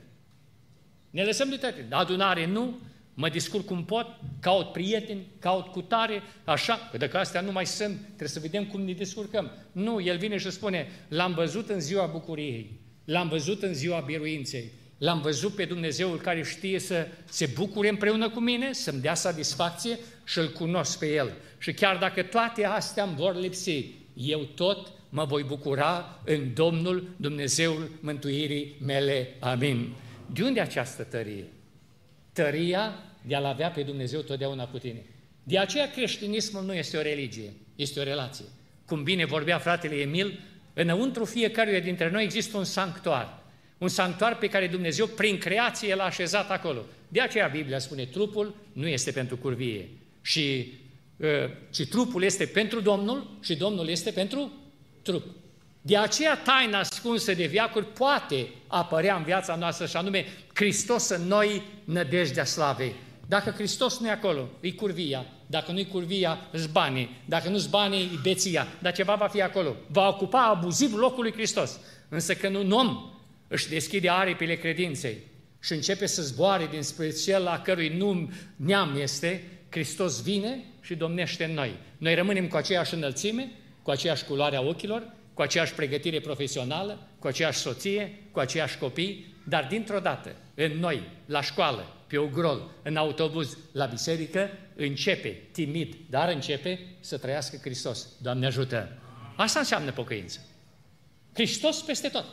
[1.09, 1.87] Ne lăsăm de toate.
[1.89, 2.79] Adunare nu,
[3.13, 4.07] mă discurc cum pot,
[4.39, 8.81] caut prieteni, caut cutare, așa, că dacă astea nu mai sunt, trebuie să vedem cum
[8.81, 9.51] ne descurcăm.
[9.71, 14.71] Nu, el vine și spune, l-am văzut în ziua bucuriei, l-am văzut în ziua biruinței,
[14.97, 19.99] l-am văzut pe Dumnezeul care știe să se bucure împreună cu mine, să-mi dea satisfacție
[20.25, 21.31] și îl cunosc pe El.
[21.57, 27.09] Și chiar dacă toate astea îmi vor lipsi, eu tot mă voi bucura în Domnul
[27.15, 29.35] Dumnezeul mântuirii mele.
[29.39, 29.93] Amin.
[30.33, 31.45] De unde această tărie?
[32.33, 35.05] Tăria de a-L avea pe Dumnezeu totdeauna cu tine.
[35.43, 38.45] De aceea creștinismul nu este o religie, este o relație.
[38.85, 40.39] Cum bine vorbea fratele Emil,
[40.73, 43.43] înăuntru fiecăruia dintre noi există un sanctuar.
[43.77, 46.85] Un sanctuar pe care Dumnezeu, prin creație, l-a așezat acolo.
[47.07, 49.89] De aceea Biblia spune, trupul nu este pentru curvie,
[50.21, 50.73] și,
[51.17, 51.27] uh,
[51.69, 54.51] ci trupul este pentru Domnul și Domnul este pentru
[55.01, 55.23] trup.
[55.81, 61.27] De aceea taina ascunsă de viacuri poate apărea în viața noastră și anume Hristos în
[61.27, 62.95] noi nădejdea slavei.
[63.27, 65.25] Dacă Hristos nu e acolo, e curvia.
[65.45, 67.21] Dacă nu e curvia, îți banii.
[67.25, 68.67] Dacă nu-s banii, e beția.
[68.81, 69.75] Dar ceva va fi acolo.
[69.87, 71.79] Va ocupa abuziv locul lui Hristos.
[72.09, 73.11] Însă când un om
[73.47, 75.17] își deschide aripile credinței
[75.59, 81.43] și începe să zboare dinspre cel la cărui num neam este, Hristos vine și domnește
[81.43, 81.77] în noi.
[81.97, 87.27] Noi rămânem cu aceeași înălțime, cu aceeași culoare a ochilor, cu aceeași pregătire profesională, cu
[87.27, 92.95] aceeași soție, cu aceeași copii, dar dintr-o dată, în noi, la școală, pe grol, în
[92.95, 98.07] autobuz, la biserică, începe, timid, dar începe să trăiască Hristos.
[98.21, 98.97] Doamne ajută!
[99.35, 100.39] Asta înseamnă pocăință.
[101.33, 102.25] Hristos peste tot.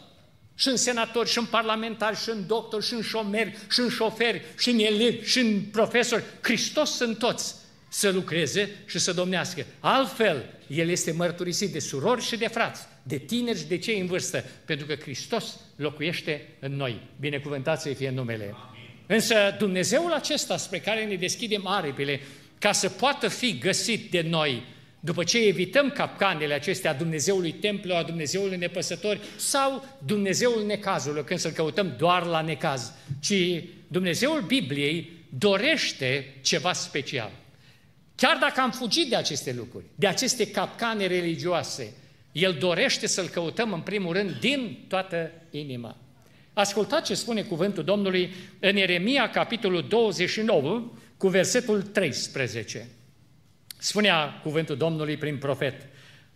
[0.54, 4.42] Și în senatori, și în parlamentari, și în doctori, și în șomeri, și în șoferi,
[4.58, 6.24] și în elevi, și în profesori.
[6.42, 7.54] Hristos sunt toți
[7.88, 9.66] să lucreze și să domnească.
[9.80, 14.06] Altfel, El este mărturisit de surori și de frați, de tineri și de cei în
[14.06, 17.00] vârstă, pentru că Hristos locuiește în noi.
[17.20, 18.54] Binecuvântat să fie numele.
[19.06, 22.20] Însă Dumnezeul acesta spre care ne deschidem aripile,
[22.58, 24.62] ca să poată fi găsit de noi,
[25.04, 31.50] după ce evităm capcanele acestea Dumnezeului templu, a Dumnezeului nepăsători sau Dumnezeul necazului, când să-L
[31.50, 33.34] căutăm doar la necaz, ci
[33.88, 37.30] Dumnezeul Bibliei dorește ceva special.
[38.14, 41.94] Chiar dacă am fugit de aceste lucruri, de aceste capcane religioase,
[42.32, 45.96] El dorește să-L căutăm în primul rând din toată inima.
[46.52, 52.88] Ascultați ce spune cuvântul Domnului în Ieremia, capitolul 29, cu versetul 13.
[53.84, 55.86] Spunea cuvântul Domnului prin profet,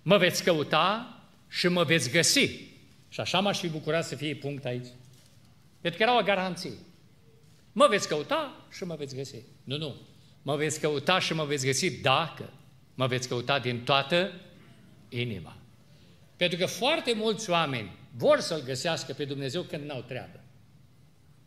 [0.02, 2.46] mă veți căuta și mă veți găsi.
[3.08, 4.86] Și așa m-aș fi bucurat să fie punct aici.
[5.80, 6.72] Pentru că era o garanție.
[7.72, 9.36] Mă veți căuta și mă veți găsi.
[9.64, 9.94] Nu, nu.
[10.42, 12.52] Mă veți căuta și mă veți găsi dacă
[12.94, 14.32] mă veți căuta din toată
[15.08, 15.56] inima.
[16.36, 20.40] Pentru că foarte mulți oameni vor să-L găsească pe Dumnezeu când n-au treabă.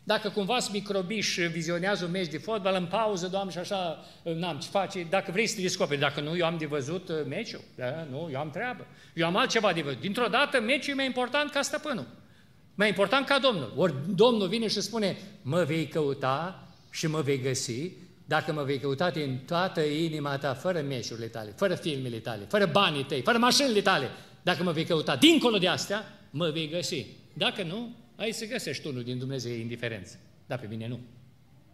[0.04, 4.04] Dacă cumva sunt microbi și vizionează un meci de fotbal în pauză, Doamne, și așa
[4.22, 7.16] n-am ce face, dacă vrei să te descoperi, dacă nu, eu am de văzut uh,
[7.28, 8.06] meciul, da?
[8.10, 10.00] nu, eu am treabă, eu am altceva de văzut.
[10.00, 12.06] Dintr-o dată, meciul e mai important ca stăpânul,
[12.74, 13.72] mai important ca Domnul.
[13.76, 17.90] Ori Domnul vine și spune, mă vei căuta și mă vei găsi
[18.24, 22.66] dacă mă vei căuta din toată inima ta, fără meciurile tale, fără filmele tale, fără
[22.66, 24.10] banii tăi, fără mașinile tale,
[24.42, 27.06] dacă mă vei căuta dincolo de astea, mă vei găsi.
[27.32, 30.18] Dacă nu, ai să găsești unul din Dumnezeu indiferență.
[30.46, 31.00] Dar pe mine nu.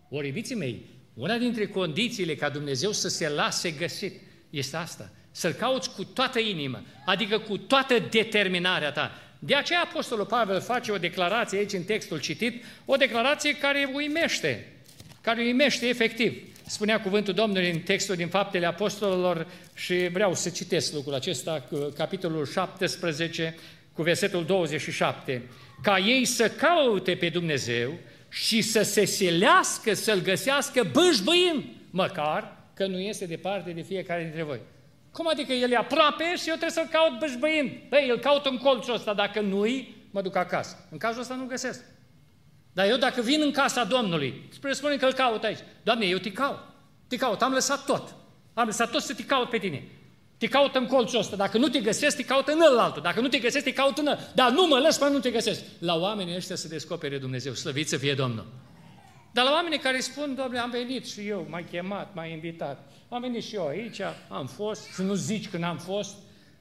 [0.09, 4.21] Ori, iubiții mei, una dintre condițiile ca Dumnezeu să se lase găsit
[4.51, 5.11] este asta.
[5.31, 9.13] Să-L cauți cu toată inima, adică cu toată determinarea ta.
[9.39, 14.73] De aceea Apostolul Pavel face o declarație aici în textul citit, o declarație care uimește,
[15.21, 16.43] care uimește efectiv.
[16.67, 22.47] Spunea cuvântul Domnului în textul din Faptele Apostolilor și vreau să citesc lucrul acesta, capitolul
[22.47, 23.57] 17,
[23.93, 25.43] cu versetul 27,
[25.83, 27.93] ca ei să caute pe Dumnezeu
[28.29, 34.43] și să se silească să-L găsească bâșbâind, măcar că nu este departe de fiecare dintre
[34.43, 34.61] voi.
[35.13, 37.71] Cum adică el e aproape și eu trebuie să-l caut bășbăind?
[37.89, 40.89] Păi, îl caut în colțul ăsta, dacă nu-i, mă duc acasă.
[40.91, 41.85] În cazul ăsta nu găsesc.
[42.73, 45.59] Dar eu dacă vin în casa Domnului, spre spune că îl caut aici.
[45.83, 46.59] Doamne, eu te caut.
[47.09, 48.15] Te caut, am lăsat tot.
[48.55, 49.89] Am lăsat tot să te caut pe tine.
[50.39, 51.37] Te caut în colțul ăsta.
[51.37, 53.03] Dacă nu te găsesc, te caut în altul.
[53.03, 54.19] Dacă nu te găsesc, te caut în ăla.
[54.35, 55.61] Dar nu mă lăs până nu te găsesc.
[55.79, 57.53] La oamenii ăștia să descopere Dumnezeu.
[57.53, 58.47] Slăvit să fie Domnul.
[59.33, 62.93] Dar la oamenii care spun, Doamne, am venit și eu, m-ai chemat, m-ai invitat.
[63.09, 66.15] Am venit și eu aici, am fost, să nu zici că n-am fost.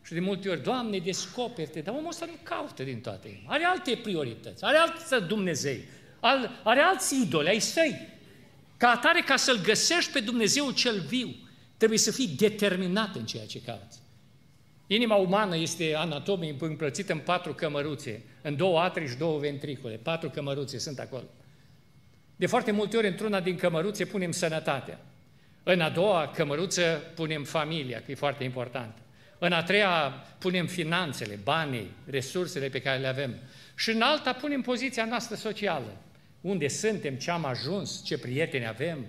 [0.06, 3.54] Și de multe ori, Doamne, descoperi-te, dar omul ăsta nu caută din toate inima.
[3.54, 5.84] Are alte priorități, are alte Dumnezei,
[6.64, 8.08] are alți idoli ai săi.
[8.78, 11.36] Ca atare, ca să-L găsești pe Dumnezeu cel viu,
[11.78, 14.00] trebuie să fii determinat în ceea ce cauți.
[14.88, 19.96] Inima umană este anatomie împărțită în patru cămăruțe, în două atri și două ventricule.
[19.96, 21.24] Patru cămăruțe sunt acolo.
[22.36, 25.00] De foarte multe ori, într-una din cămăruțe punem sănătatea.
[25.64, 28.98] În a doua cămăruță punem familia, că e foarte important.
[29.40, 33.36] În a treia punem finanțele, banii, resursele pe care le avem.
[33.76, 35.98] Și în alta punem poziția noastră socială.
[36.42, 39.06] Unde suntem, ce am ajuns, ce prieteni avem, ă,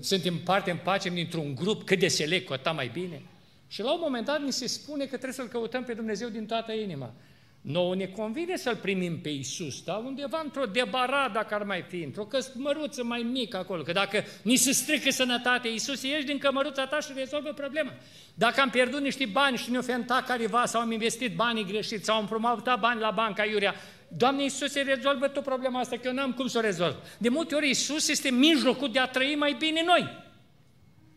[0.00, 3.22] suntem parte în pace dintr-un grup, cât de select, cu atât mai bine.
[3.68, 6.46] Și la un moment dat ni se spune că trebuie să-L căutăm pe Dumnezeu din
[6.46, 7.14] toată inima.
[7.60, 9.94] Nouă ne convine să-L primim pe Iisus, da?
[9.94, 14.56] undeva într-o debaradă, dacă ar mai fi, într-o cămăruță mai mică acolo, că dacă ni
[14.56, 17.92] se strică sănătatea, Iisus, ieși din cămăruța ta și rezolvă problema.
[18.34, 22.14] Dacă am pierdut niște bani și ne-o fenta careva sau am investit banii greșiți sau
[22.14, 23.74] am împrumutat bani la banca Iurea,
[24.16, 26.96] Doamne Iisus, rezolvă tu problema asta, că eu n-am cum să o rezolv.
[27.18, 30.08] De multe ori Iisus este mijlocul de a trăi mai bine noi.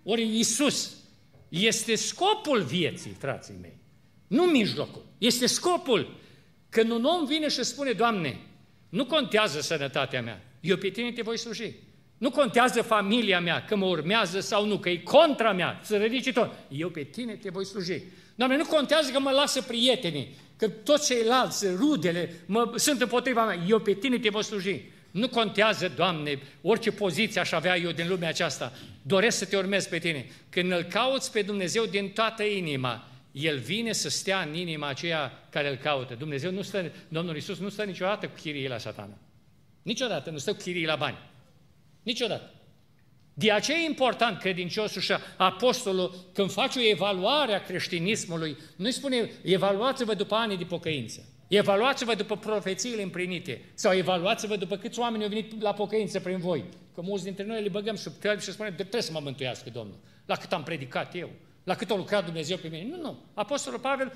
[0.04, 0.96] Ori Iisus
[1.50, 3.78] este scopul vieții, frații mei.
[4.28, 5.06] Nu mijlocul.
[5.18, 6.16] Este scopul.
[6.70, 8.40] Când un om vine și spune, Doamne,
[8.90, 11.74] nu contează sănătatea mea, eu pe tine te voi sluji.
[12.18, 16.34] Nu contează familia mea, că mă urmează sau nu, că e contra mea, să ridici
[16.34, 16.52] tot.
[16.70, 18.02] Eu pe tine te voi sluji.
[18.36, 23.66] Doamne, nu contează că mă lasă prietenii, că toți ceilalți, rudele, mă, sunt împotriva mea.
[23.68, 24.82] Eu pe tine te voi sluji.
[25.12, 28.74] Nu contează, Doamne, orice poziție aș avea eu din lumea aceasta.
[29.02, 30.26] Doresc să te urmez pe tine.
[30.50, 35.48] Când îl cauți pe Dumnezeu din toată inima, el vine să stea în inima aceea
[35.50, 36.14] care îl caută.
[36.14, 39.18] Dumnezeu nu stă, Domnul Iisus nu stă niciodată cu chirii la satana.
[39.82, 41.18] Niciodată nu stă cu chirii la bani.
[42.04, 42.52] Niciodată.
[43.34, 48.92] De aceea e important credinciosul și apostolul, când face o evaluare a creștinismului, nu îi
[48.92, 51.28] spune, evaluați-vă după ani de pocăință.
[51.48, 56.64] Evaluați-vă după profețiile împlinite sau evaluați-vă după câți oameni au venit la pocăință prin voi.
[56.96, 59.98] Că mulți dintre noi le băgăm sub tălpi și spunem, trebuie să mă mântuiască Domnul.
[60.26, 61.30] La cât am predicat eu,
[61.64, 62.88] la cât a lucrat Dumnezeu pe mine.
[62.90, 63.24] Nu, nu.
[63.34, 64.14] Apostolul Pavel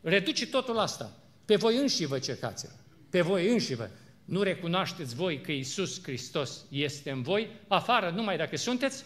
[0.00, 1.12] reduce totul asta.
[1.44, 2.68] Pe voi înși vă cercați
[3.10, 3.88] Pe voi înși vă.
[4.24, 9.04] Nu recunoașteți voi că Iisus Hristos este în voi, afară numai dacă sunteți?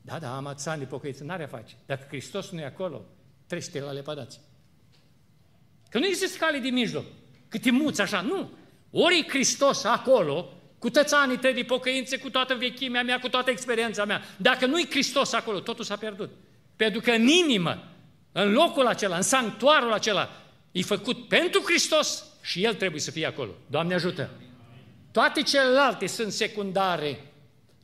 [0.00, 1.74] Da, da, am ațani de pocăiță, n-are a face.
[1.86, 3.04] Dacă Hristos nu e acolo,
[3.46, 4.40] trește la lepădați.
[5.90, 7.04] Că nu există cale de mijloc.
[7.48, 8.50] Câte muți așa, nu.
[8.90, 13.50] Ori e Hristos acolo, cu tățanii tăi de pocăință, cu toată vechimea mea, cu toată
[13.50, 14.22] experiența mea.
[14.36, 16.30] Dacă nu e Hristos acolo, totul s-a pierdut.
[16.76, 17.88] Pentru că în inimă,
[18.32, 20.30] în locul acela, în sanctuarul acela,
[20.72, 23.50] e făcut pentru Hristos și El trebuie să fie acolo.
[23.66, 24.30] Doamne ajută!
[25.12, 27.20] Toate celelalte sunt secundare.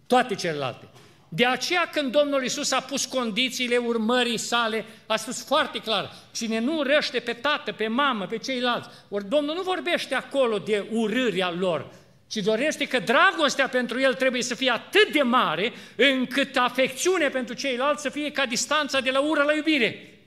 [0.07, 0.89] Toate celelalte.
[1.29, 6.59] De aceea când Domnul Isus a pus condițiile urmării sale, a spus foarte clar, cine
[6.59, 11.51] nu urăște pe tată, pe mamă, pe ceilalți, ori Domnul nu vorbește acolo de urârea
[11.51, 11.93] lor,
[12.27, 17.55] ci dorește că dragostea pentru el trebuie să fie atât de mare, încât afecțiune pentru
[17.55, 20.21] ceilalți să fie ca distanța de la ură la iubire.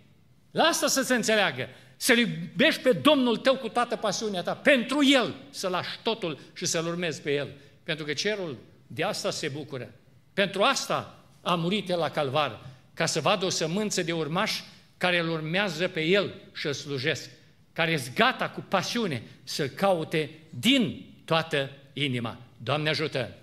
[0.51, 1.69] La asta să se înțeleagă.
[2.03, 6.65] Să-L iubești pe Domnul tău cu toată pasiunea ta, pentru El, să lași totul și
[6.65, 7.47] să-L urmezi pe El.
[7.83, 9.93] Pentru că cerul de asta se bucură.
[10.33, 14.63] Pentru asta a murit El la calvar, ca să vadă o sămânță de urmași
[14.97, 17.29] care îl urmează pe El și îl slujesc,
[17.73, 22.37] care sunt gata cu pasiune să caute din toată inima.
[22.57, 23.33] Doamne ajută!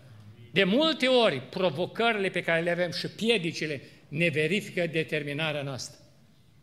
[0.51, 6.00] De multe ori, provocările pe care le avem și piedicile ne verifică determinarea noastră.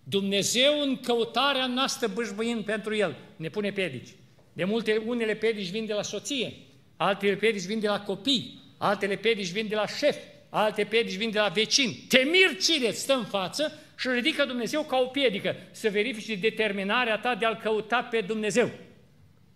[0.10, 4.10] Dumnezeu în căutarea noastră bâșbâind pentru El ne pune piedici.
[4.54, 6.54] De multe, unele piedici vin de la soție,
[6.98, 10.18] altele piedici vin de la copii, altele piedici vin de la șef,
[10.50, 12.06] alte piedici vin de la vecini.
[12.08, 17.18] Te mir cine stă în față și ridică Dumnezeu ca o piedică să verifice determinarea
[17.18, 18.70] ta de a-L căuta pe Dumnezeu.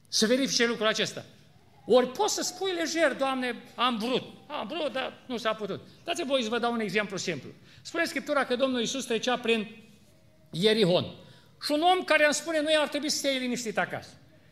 [0.07, 1.25] Să verifice lucrul acesta.
[1.85, 4.23] Ori poți să spui lejer, Doamne, am vrut.
[4.47, 5.81] Am vrut, dar nu s-a putut.
[6.03, 7.49] Dați-vă voi să vă dau un exemplu simplu.
[7.81, 9.67] Spune Scriptura că Domnul Iisus trecea prin
[10.51, 11.05] Ierihon.
[11.63, 14.09] Și un om care îmi spune, nu ar trebui să stea liniștit acasă.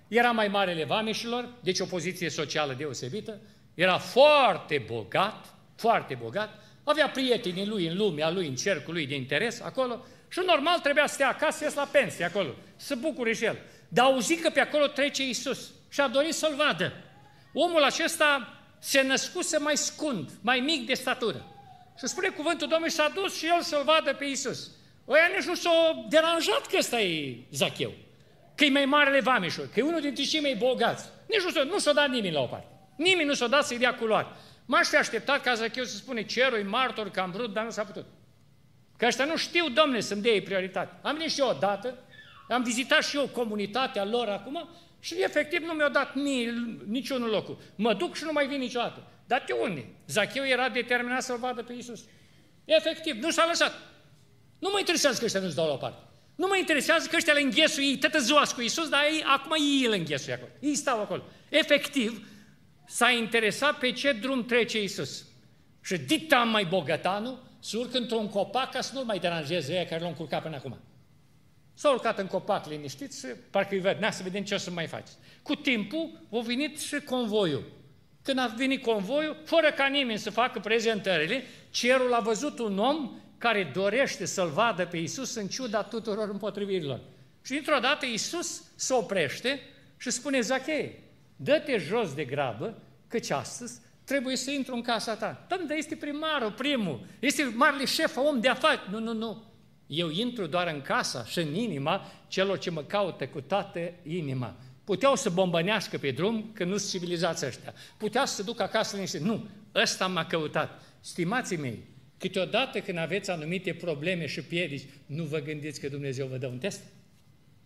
[0.07, 3.39] Era mai marele vameșilor, deci o poziție socială deosebită,
[3.73, 9.15] era foarte bogat, foarte bogat, Avea prietenii lui în lumea lui, în cercul lui de
[9.15, 13.45] interes, acolo, și normal trebuia să stea acasă, să la pensie acolo, să bucure și
[13.45, 13.57] el.
[13.87, 16.93] Dar auzi că pe acolo trece Isus și a dorit să-l vadă.
[17.53, 21.45] Omul acesta se născuse mai scund, mai mic de statură.
[21.97, 24.69] Și spune cuvântul Domnului, s-a dus și el să-l vadă pe Isus.
[25.12, 27.91] Oia nici nu s-a deranjat că ăsta e Zacheu,
[28.55, 31.10] că e mai marele vameșul, că e unul dintre cei mai bogați.
[31.28, 32.68] Nici nu s-a, nu s-a dat nimeni la o parte.
[32.95, 34.28] Nimeni nu s-a dat să-i dea culoare.
[34.66, 37.70] M-aș fi așteptat ca Zacheu să spune cerul e martor că am vrut, dar nu
[37.70, 38.05] s-a putut.
[38.97, 40.93] Că ăștia nu știu, domne, să-mi dea prioritate.
[41.01, 41.97] Am venit și eu odată,
[42.49, 46.53] am vizitat și eu comunitatea lor acum și efectiv nu mi-au dat mie
[46.88, 47.57] niciunul locul.
[47.76, 49.03] Mă duc și nu mai vin niciodată.
[49.28, 49.86] Dar de unde?
[50.07, 52.03] Zacheu era determinat să-L vadă pe Iisus.
[52.66, 53.74] Efectiv, nu s-a lăsat.
[54.60, 56.03] Nu mă interesează că ăștia nu-ți dau la o parte.
[56.36, 59.51] Nu mă interesează că ăștia le înghesuie ei toată ziua cu Iisus, dar ei, acum
[59.51, 60.51] ei îl înghesuie acolo.
[60.60, 61.24] Ei stau acolo.
[61.49, 62.28] Efectiv,
[62.88, 65.26] s-a interesat pe ce drum trece Iisus.
[65.82, 69.99] Și dita mai bogătanul, să urcă într-un copac ca să nu mai deranjeze ea care
[69.99, 70.78] l-au încurcat până acum.
[71.74, 74.88] S-a urcat în copac liniștit și parcă îi văd, să vedem ce o să mai
[74.88, 75.07] faci.
[75.41, 77.64] Cu timpul a venit și convoiul.
[78.22, 83.12] Când a venit convoiul, fără ca nimeni să facă prezentările, cerul a văzut un om
[83.39, 86.99] care dorește să-L vadă pe Isus în ciuda tuturor împotrivirilor.
[87.41, 89.59] Și dintr-o dată Isus se oprește
[89.97, 90.99] și spune, Zachei,
[91.35, 92.77] dă-te jos de grabă,
[93.07, 95.45] căci astăzi trebuie să intru în casa ta.
[95.47, 98.91] Doamne, dar este primarul, primul, este marele șef, om de afaceri.
[98.91, 99.43] Nu, nu, nu.
[99.87, 104.55] Eu intru doar în casa și în inima celor ce mă caută cu toată inima.
[104.83, 107.73] Puteau să bombănească pe drum, că nu sunt civilizați ăștia.
[107.97, 109.19] Puteau să se ducă acasă liniște.
[109.19, 110.81] Nu, ăsta m-a căutat.
[110.99, 111.85] Stimații mei,
[112.20, 116.57] câteodată când aveți anumite probleme și piedici, nu vă gândiți că Dumnezeu vă dă un
[116.57, 116.82] test?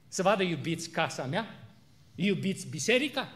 [0.08, 1.60] Să vadă, iubiți casa mea?
[2.16, 3.32] Iubiți biserica?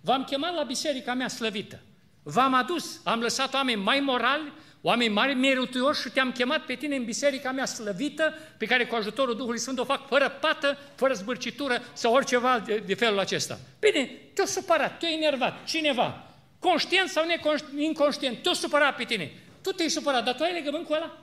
[0.00, 1.80] V-am chemat la biserica mea slăvită.
[2.22, 6.96] V-am adus, am lăsat oameni mai morali, oameni mari merituoși și te-am chemat pe tine
[6.96, 11.12] în biserica mea slăvită, pe care cu ajutorul Duhului Sfânt o fac fără pată, fără
[11.14, 13.58] zbârcitură sau oriceva de, de felul acesta.
[13.80, 17.24] Bine, te-a supărat, te-a enervat cineva, conștient sau
[17.76, 19.32] inconștient, te-a supărat pe tine.
[19.66, 21.18] Tu te-ai supărat, dar tu ai legământ cu ăla?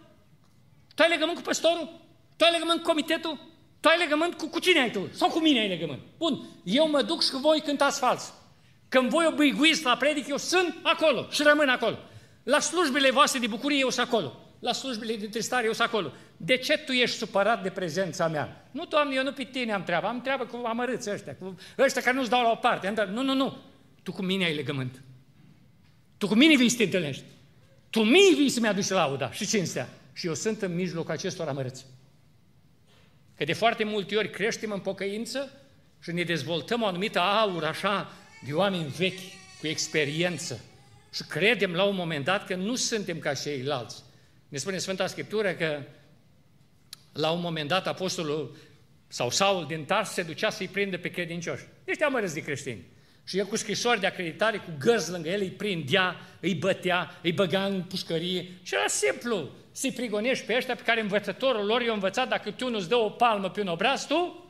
[0.95, 1.99] Tu ai legământ cu păstorul?
[2.35, 3.39] Tu ai legământ cu comitetul?
[3.79, 5.09] Tu ai legământ cu, cu cine ai tu?
[5.11, 5.99] Sau cu mine ai legământ?
[6.17, 8.33] Bun, eu mă duc și cu voi cântați fals.
[8.89, 11.97] Când voi obâiguiți la predic, eu sunt acolo și rămân acolo.
[12.43, 14.39] La slujbele voastre de bucurie, eu sunt acolo.
[14.59, 16.11] La slujbele de tristare, eu sunt acolo.
[16.37, 18.67] De ce tu ești supărat de prezența mea?
[18.71, 22.01] Nu, Doamne, eu nu pe tine am treabă, am treabă cu amărâți ăștia, cu ăștia
[22.01, 22.87] care nu-ți dau la o parte.
[22.87, 23.57] Am nu, nu, nu.
[24.03, 25.01] Tu cu mine ai legământ.
[26.17, 27.23] Tu cu mine vii să te întâlnești.
[27.93, 29.89] Tu mie vii să-mi aduci lauda și cinstea.
[30.13, 31.85] Și eu sunt în mijlocul acestor amărâți.
[33.37, 35.51] Că de foarte multe ori creștem în pocăință
[36.01, 38.11] și ne dezvoltăm o anumită aură așa
[38.45, 39.19] de oameni vechi,
[39.59, 40.59] cu experiență.
[41.13, 44.03] Și credem la un moment dat că nu suntem ca ceilalți.
[44.47, 45.81] Ne spune Sfânta Scriptură că
[47.11, 48.57] la un moment dat apostolul
[49.07, 51.63] sau Saul din Tars se ducea să-i prindă pe credincioși.
[51.85, 52.85] Deci te amărâți de creștini.
[53.25, 57.31] Și el cu scrisori de acreditare, cu gărzi lângă el, îi prindea, îi bătea, îi
[57.31, 58.47] băga în pușcărie.
[58.63, 62.69] Și era simplu să-i prigonești pe ăștia pe care învățătorul lor i-a învățat, dacă tu
[62.69, 64.43] nu-ți dă o palmă pe un obraz, tu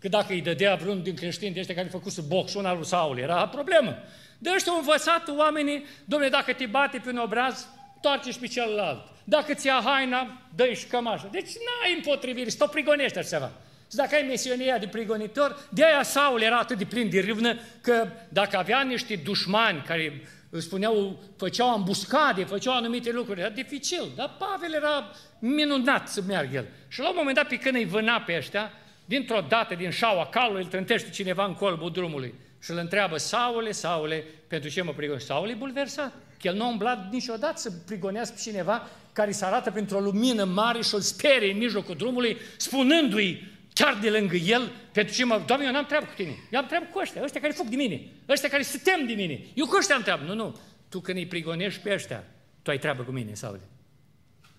[0.00, 3.18] Că dacă îi dădea vreun din creștini de ăștia care făcuse box, una lui Saul,
[3.18, 3.96] era problemă.
[4.38, 7.66] De ăștia au învățat oamenii, domnule, dacă te bate pe un obraz,
[8.00, 9.06] toarce și pe celălalt.
[9.24, 11.28] Dacă ți ia haina, dă și cămașa.
[11.30, 13.52] Deci n-ai împotrivire, stau prigonești așa ceva.
[13.90, 17.58] Și dacă ai mesionia de prigonitor, de aia Saul era atât de plin de râvnă
[17.80, 24.04] că dacă avea niște dușmani care îți spuneau, făceau ambuscade, făceau anumite lucruri, era dificil,
[24.16, 26.66] dar Pavel era minunat să meargă el.
[26.88, 28.72] Și la un moment dat, pe când îi vâna pe ăștia,
[29.04, 33.72] dintr-o dată, din șaua calului, îl trântește cineva în colbul drumului și îl întreabă, Saule,
[33.72, 35.26] Saule, pentru ce mă prigonești?
[35.26, 39.44] Saul e bulversat, că el nu a umblat niciodată să prigonească pe cineva care se
[39.44, 44.72] arată printr-o lumină mare și îl sperie în mijlocul drumului, spunându-i chiar de lângă el,
[44.92, 47.40] pentru ce mă, Doamne, eu n-am treabă cu tine, eu am treabă cu ăștia, ăștia
[47.40, 50.24] care fug de mine, ăștia care se tem de mine, eu cu ăștia am treabă.
[50.24, 52.24] Nu, nu, tu când îi prigonești pe ăștia,
[52.62, 53.68] tu ai treabă cu mine, Saule.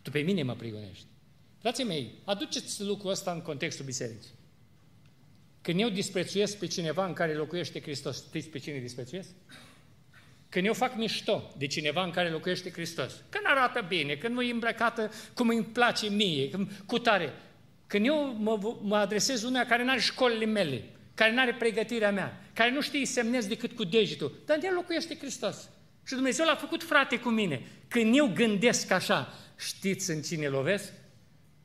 [0.01, 1.05] Tu pe mine mă prigonești.
[1.59, 4.31] Frații mei, aduceți lucrul ăsta în contextul bisericii.
[5.61, 9.29] Când eu disprețuiesc pe cineva în care locuiește Hristos, știți pe cine disprețuiesc?
[10.49, 14.41] Când eu fac mișto de cineva în care locuiește Hristos, când arată bine, când nu
[14.41, 16.49] e îmbrăcată cum îmi place mie,
[16.85, 17.33] cu tare,
[17.91, 20.83] când eu mă, mă adresez unea care nu are școlile mele,
[21.13, 24.73] care nu are pregătirea mea, care nu știe semnez decât cu degetul, dar în el
[24.73, 25.69] locuiește Hristos.
[26.05, 27.61] Și Dumnezeu l-a făcut frate cu mine.
[27.87, 30.93] Când eu gândesc așa, știți în cine lovesc?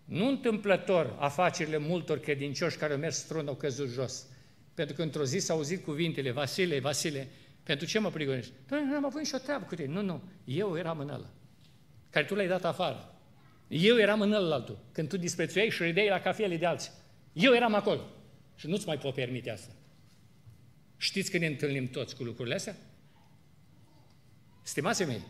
[0.05, 4.27] Nu întâmplător afacerile multor credincioși care au mers strun au căzut jos.
[4.75, 7.29] Pentru că într-o zi s-au auzit cuvintele, Vasile, Vasile,
[7.63, 8.53] pentru ce mă prigonești?
[8.69, 9.93] Doamne, nu am avut nicio treabă cu tine.
[9.93, 11.31] Nu, nu, eu eram în ăla.
[12.11, 13.16] care tu l-ai dat afară.
[13.69, 16.91] Eu eram în altul, când tu disprețuiai și râdeai la cafele de alții.
[17.33, 18.01] Eu eram acolo.
[18.55, 19.73] Și nu-ți mai pot permite asta.
[20.97, 22.77] Știți că ne întâlnim toți cu lucrurile astea?
[24.63, 25.21] Stimații mei,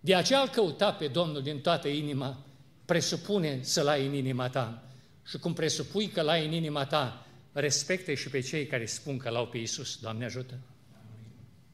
[0.00, 2.46] de aceea îl căuta pe Domnul din toată inima,
[2.84, 4.84] presupune să-l ai în inima ta.
[5.26, 9.30] Și cum presupui că l-ai în inima ta, respecte și pe cei care spun că
[9.30, 9.96] l-au pe Iisus.
[10.00, 10.58] Doamne ajută!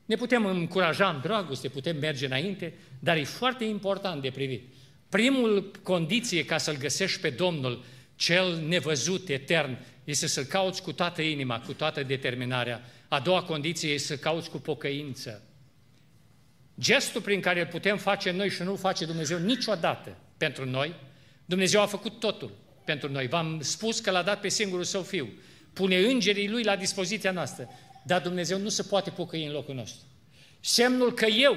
[0.04, 4.72] Ne putem încuraja în dragoste, putem merge înainte, dar e foarte important de privit.
[5.08, 7.84] Primul condiție ca să-L găsești pe Domnul,
[8.16, 12.84] cel nevăzut, etern, este să-L cauți cu toată inima, cu toată determinarea.
[13.08, 15.42] A doua condiție este să cauți cu pocăință.
[16.80, 20.94] Gestul prin care îl putem face noi și nu face Dumnezeu niciodată pentru noi,
[21.44, 22.50] Dumnezeu a făcut totul
[22.84, 23.26] pentru noi.
[23.26, 25.28] V-am spus că l-a dat pe singurul său fiu.
[25.72, 27.68] Pune îngerii lui la dispoziția noastră.
[28.04, 30.00] Dar Dumnezeu nu se poate pocăi în locul nostru.
[30.60, 31.56] Semnul că eu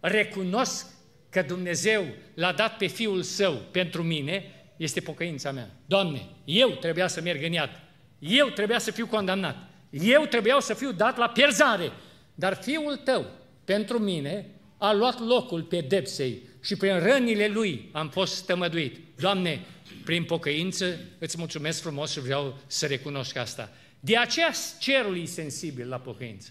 [0.00, 0.86] recunosc
[1.30, 4.44] că Dumnezeu l-a dat pe Fiul Său pentru mine,
[4.76, 5.70] este pocăința mea.
[5.86, 7.70] Doamne, eu trebuia să merg în iad.
[8.18, 9.56] Eu trebuia să fiu condamnat.
[9.90, 11.92] Eu trebuia să fiu dat la pierzare.
[12.34, 13.26] Dar Fiul Tău,
[13.64, 14.46] pentru mine,
[14.78, 18.98] a luat locul pedepsei și prin rănile Lui am fost stămăduit.
[19.16, 19.60] Doamne,
[20.04, 23.72] prin pocăință îți mulțumesc frumos și vreau să recunosc asta.
[24.00, 26.50] De aceea cerul e sensibil la pocăință.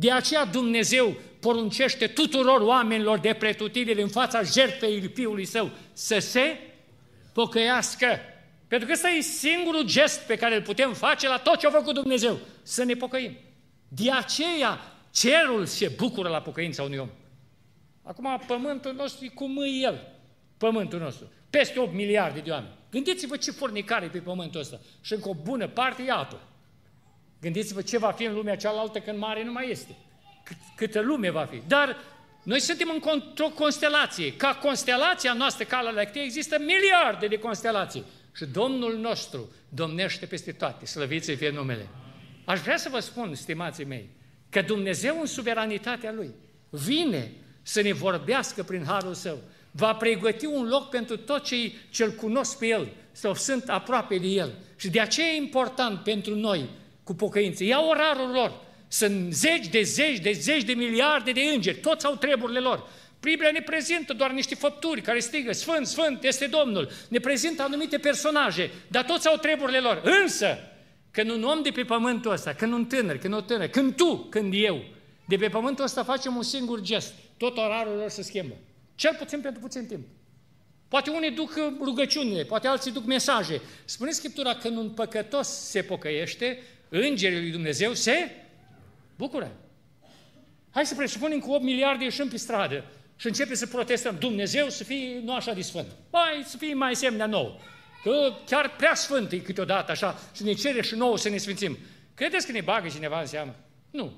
[0.00, 6.58] De aceea Dumnezeu poruncește tuturor oamenilor de pretutire în fața jertfei Fiului Său să se
[7.32, 8.06] pocăiască.
[8.68, 11.70] Pentru că ăsta e singurul gest pe care îl putem face la tot ce a
[11.70, 13.36] făcut Dumnezeu, să ne pocăim.
[13.88, 14.80] De aceea
[15.10, 17.08] cerul se bucură la pocăința unui om.
[18.02, 20.06] Acum pământul nostru e cum e el,
[20.56, 21.32] pământul nostru.
[21.50, 22.74] Peste 8 miliarde de oameni.
[22.90, 24.80] Gândiți-vă ce fornicare pe pământul ăsta.
[25.00, 26.40] Și încă o bună parte e apă.
[27.40, 29.96] Gândiți-vă ce va fi în lumea cealaltă când mare nu mai este.
[30.44, 31.62] Cât, câtă lume va fi.
[31.66, 31.96] Dar
[32.42, 34.36] noi suntem într-o constelație.
[34.36, 38.04] Ca constelația noastră, Calea Lactee, există miliarde de constelații.
[38.34, 40.86] Și Domnul nostru domnește peste toate.
[40.86, 41.88] Slăviți să fie numele.
[42.44, 44.10] Aș vrea să vă spun, stimații mei,
[44.48, 46.30] că Dumnezeu în suveranitatea Lui
[46.70, 47.32] vine
[47.62, 49.38] să ne vorbească prin Harul Său.
[49.70, 54.26] Va pregăti un loc pentru toți cei ce-L cunosc pe El sau sunt aproape de
[54.26, 54.52] El.
[54.76, 56.68] Și de aceea e important pentru noi
[57.10, 57.64] cu pocăință.
[57.64, 58.52] Ia orarul lor.
[58.88, 61.78] Sunt zeci de zeci de zeci de miliarde de îngeri.
[61.78, 62.88] Toți au treburile lor.
[63.20, 66.90] Biblia ne prezintă doar niște făpturi care strigă, Sfânt, Sfânt este Domnul.
[67.08, 70.02] Ne prezintă anumite personaje, dar toți au treburile lor.
[70.22, 70.58] Însă,
[71.10, 74.16] când un om de pe pământul ăsta, când un tânăr, când o tânără, când tu,
[74.16, 74.84] când eu,
[75.28, 78.54] de pe pământul ăsta facem un singur gest, tot orarul lor se schimbă.
[78.94, 80.06] Cel puțin pentru puțin timp.
[80.88, 83.60] Poate unii duc rugăciunile, poate alții duc mesaje.
[83.84, 86.58] Spune Scriptura, când un păcătos se pocăiește,
[86.90, 88.30] îngerii lui Dumnezeu se
[89.16, 89.52] bucură.
[90.70, 92.84] Hai să presupunem că 8 miliarde ieșim pe stradă
[93.16, 94.16] și începe să protestăm.
[94.18, 95.86] Dumnezeu să fie nu așa de sfânt.
[96.10, 97.60] Mai să fie mai semnea nou.
[98.02, 101.78] Că chiar prea sfânt e câteodată așa și ne cere și nouă să ne sfințim.
[102.14, 103.54] Credeți că ne bagă cineva în seamă?
[103.90, 104.12] Nu.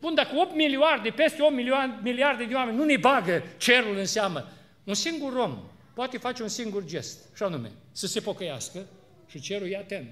[0.00, 1.54] Bun, dacă 8 miliarde, peste 8
[2.02, 4.48] miliarde de oameni nu ne bagă cerul în seamă,
[4.84, 5.58] un singur om
[5.94, 8.86] poate face un singur gest, și anume, să se pocăiască
[9.26, 10.08] și cerul e atent.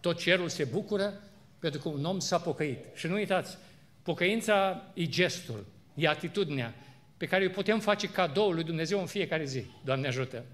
[0.00, 1.20] Tot cerul se bucură
[1.62, 2.78] pentru că un om s-a pocăit.
[2.94, 3.58] Și nu uitați,
[4.02, 6.74] pocăința e gestul, e atitudinea
[7.16, 9.64] pe care o putem face cadoul lui Dumnezeu în fiecare zi.
[9.84, 10.44] Doamne ajută!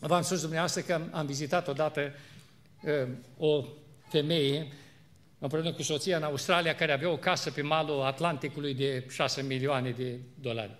[0.00, 2.12] V-am spus dumneavoastră că am vizitat odată
[2.82, 3.64] uh, o
[4.08, 4.66] femeie
[5.38, 9.90] împreună cu soția în Australia care avea o casă pe malul Atlanticului de 6 milioane
[9.90, 10.78] de dolari.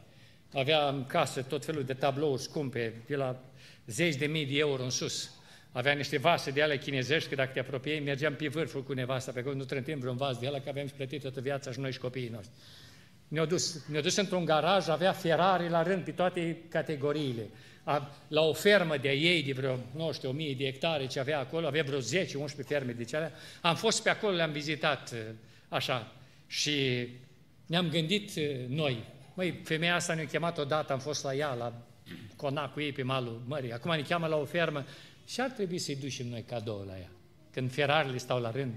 [0.53, 3.41] Avea în casă tot felul de tablouri scumpe, de la
[3.87, 5.42] zeci de mii de euro în sus.
[5.73, 9.33] Avea niște vase de ale chinezești, că dacă te apropiei, mergeam pe vârful cu nevasta,
[9.33, 11.93] pe acolo nu trântim vreun vas de ala, că aveam plătit toată viața și noi
[11.93, 12.53] și copiii noștri.
[13.29, 17.49] Ne-au dus, ne dus într-un garaj, avea Ferrari la rând pe toate categoriile.
[17.85, 21.21] A, la o fermă de ei, de vreo, nu știu, o mie de hectare ce
[21.21, 22.03] avea acolo, avea vreo 10-11
[22.67, 23.33] ferme de cealea.
[23.61, 25.15] Am fost pe acolo, le-am vizitat
[25.69, 26.13] așa
[26.47, 27.09] și
[27.67, 28.31] ne-am gândit
[28.69, 29.05] noi,
[29.35, 31.73] măi, femeia asta ne-a chemat odată, am fost la ea, la
[32.37, 34.85] conac cu ei pe malul mării, acum ne cheamă la o fermă,
[35.33, 37.11] și ar trebui să-i ducem noi cadou la ea.
[37.51, 38.73] Când ferarile stau la rând,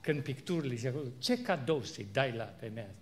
[0.00, 2.94] când picturile și acolo, ce cadou să-i dai la femeia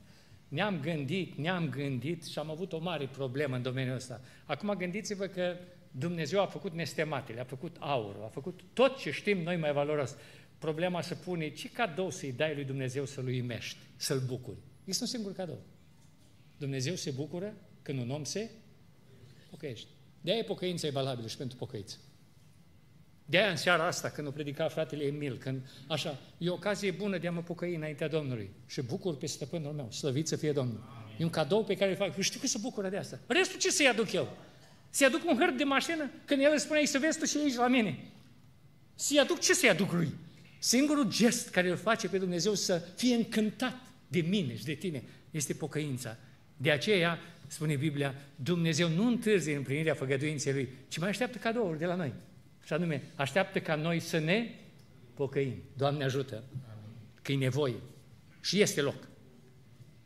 [0.49, 4.21] Ne-am gândit, ne-am gândit și am avut o mare problemă în domeniul ăsta.
[4.45, 5.57] Acum gândiți-vă că
[5.91, 10.17] Dumnezeu a făcut nestematele, a făcut aurul, a făcut tot ce știm noi mai valoros.
[10.59, 14.59] Problema se pune, ce cadou să-i dai lui Dumnezeu să-l uimești, să-l bucuri?
[14.85, 15.63] Este un singur cadou.
[16.57, 18.51] Dumnezeu se bucură când un om se
[19.51, 19.89] pocăiește.
[20.21, 21.97] De-aia pocăința e valabilă și pentru pocăiță.
[23.33, 26.91] De aia în seara asta, când o predica fratele Emil, când așa, e o ocazie
[26.91, 30.53] bună de a mă pocăi înaintea Domnului și bucur pe stăpânul meu, slăvit să fie
[30.53, 30.81] Domnul.
[31.19, 32.17] E un cadou pe care îl fac.
[32.17, 33.19] Eu știu că se bucură de asta.
[33.27, 34.37] Restul ce să-i aduc eu?
[34.91, 37.55] Să-i aduc un hârb de mașină când el îți spunea să vezi tu și aici
[37.55, 37.99] la mine.
[38.95, 40.15] Să-i aduc ce să-i aduc lui?
[40.59, 43.77] Singurul gest care îl face pe Dumnezeu să fie încântat
[44.09, 46.17] de mine și de tine este pocăința.
[46.57, 51.87] De aceea, spune Biblia, Dumnezeu nu întârzie împlinirea făgăduinței Lui, ci mai așteaptă cadouri de
[51.87, 52.13] la noi.
[52.65, 54.51] Și anume, așteaptă ca noi să ne
[55.15, 55.63] pocăim.
[55.77, 56.45] Doamne ajută!
[57.23, 57.81] Că e nevoie.
[58.41, 59.09] Și este loc.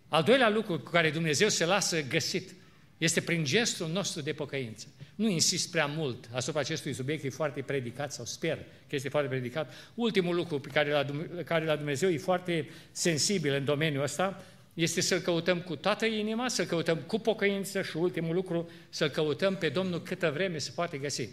[0.09, 2.55] Al doilea lucru cu care Dumnezeu se lasă găsit
[2.99, 4.87] este prin gestul nostru de pocăință.
[5.15, 8.57] Nu insist prea mult asupra acestui subiect, e foarte predicat sau sper
[8.89, 9.73] că este foarte predicat.
[9.95, 11.07] Ultimul lucru pe care la,
[11.45, 14.45] care la Dumnezeu e foarte sensibil în domeniul ăsta
[14.75, 19.57] este să-L căutăm cu toată inima, să-L căutăm cu pocăință și ultimul lucru, să-L căutăm
[19.57, 21.29] pe Domnul câtă vreme se poate găsi.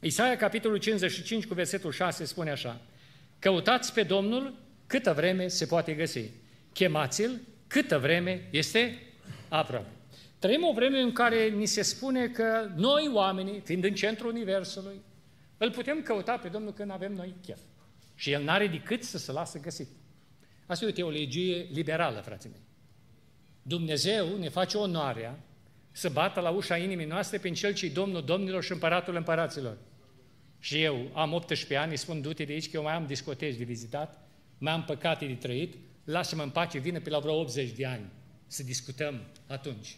[0.00, 2.80] Isaia, capitolul 55, cu versetul 6, spune așa,
[3.38, 4.54] Căutați pe Domnul
[4.86, 6.30] câtă vreme se poate găsi.
[6.72, 9.02] Chemați-L câtă vreme este
[9.48, 9.88] aproape.
[10.38, 15.00] Trăim o vreme în care ni se spune că noi oamenii, fiind în centrul Universului,
[15.56, 17.58] îl putem căuta pe Domnul când avem noi chef.
[18.14, 19.88] Și El n-are decât să se lasă găsit.
[20.66, 22.60] Asta e o teologie liberală, frații mei.
[23.62, 25.38] Dumnezeu ne face onoarea
[25.98, 29.78] să bată la ușa inimii noastre prin Cel ce Domnul Domnilor și Împăratul Împăraților.
[30.58, 33.56] Și eu am 18 ani, îi spun, du-te de aici că eu mai am discoteci
[33.56, 34.28] de vizitat,
[34.58, 35.74] mai am păcate de trăit,
[36.04, 38.10] lasă-mă în pace, vină pe la vreo 80 de ani
[38.46, 39.96] să discutăm atunci.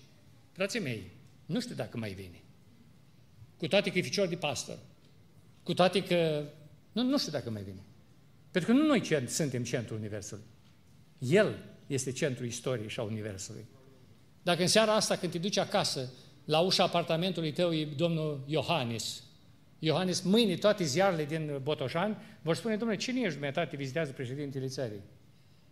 [0.53, 1.11] Frații mei,
[1.46, 2.42] nu știu dacă mai vine.
[3.57, 4.78] Cu toate că e ficior de pastor.
[5.62, 6.44] Cu toate că...
[6.92, 7.82] Nu, nu știu dacă mai vine.
[8.51, 10.44] Pentru că nu noi suntem centrul Universului.
[11.18, 13.64] El este centrul istoriei și a Universului.
[14.43, 16.12] Dacă în seara asta, când te duci acasă,
[16.45, 19.22] la ușa apartamentului tău e domnul Iohannis,
[19.82, 25.03] Iohannis, mâine toate ziarele din Botoșani vor spune, domnule, cine ești dumneavoastră, vizitează președintele țării?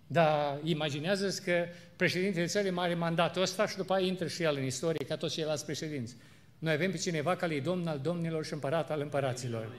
[0.07, 1.64] Dar imaginează că
[1.97, 5.35] președintele țării are mandatul ăsta și după aia intră și el în istorie, ca toți
[5.35, 6.16] ceilalți președinți.
[6.59, 9.73] Noi avem pe cineva care e domn al domnilor și împărat al împăraților.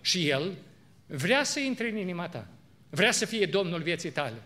[0.00, 0.56] Și el
[1.06, 2.48] vrea să intre în inima ta.
[2.90, 4.42] Vrea să fie domnul vieții tale.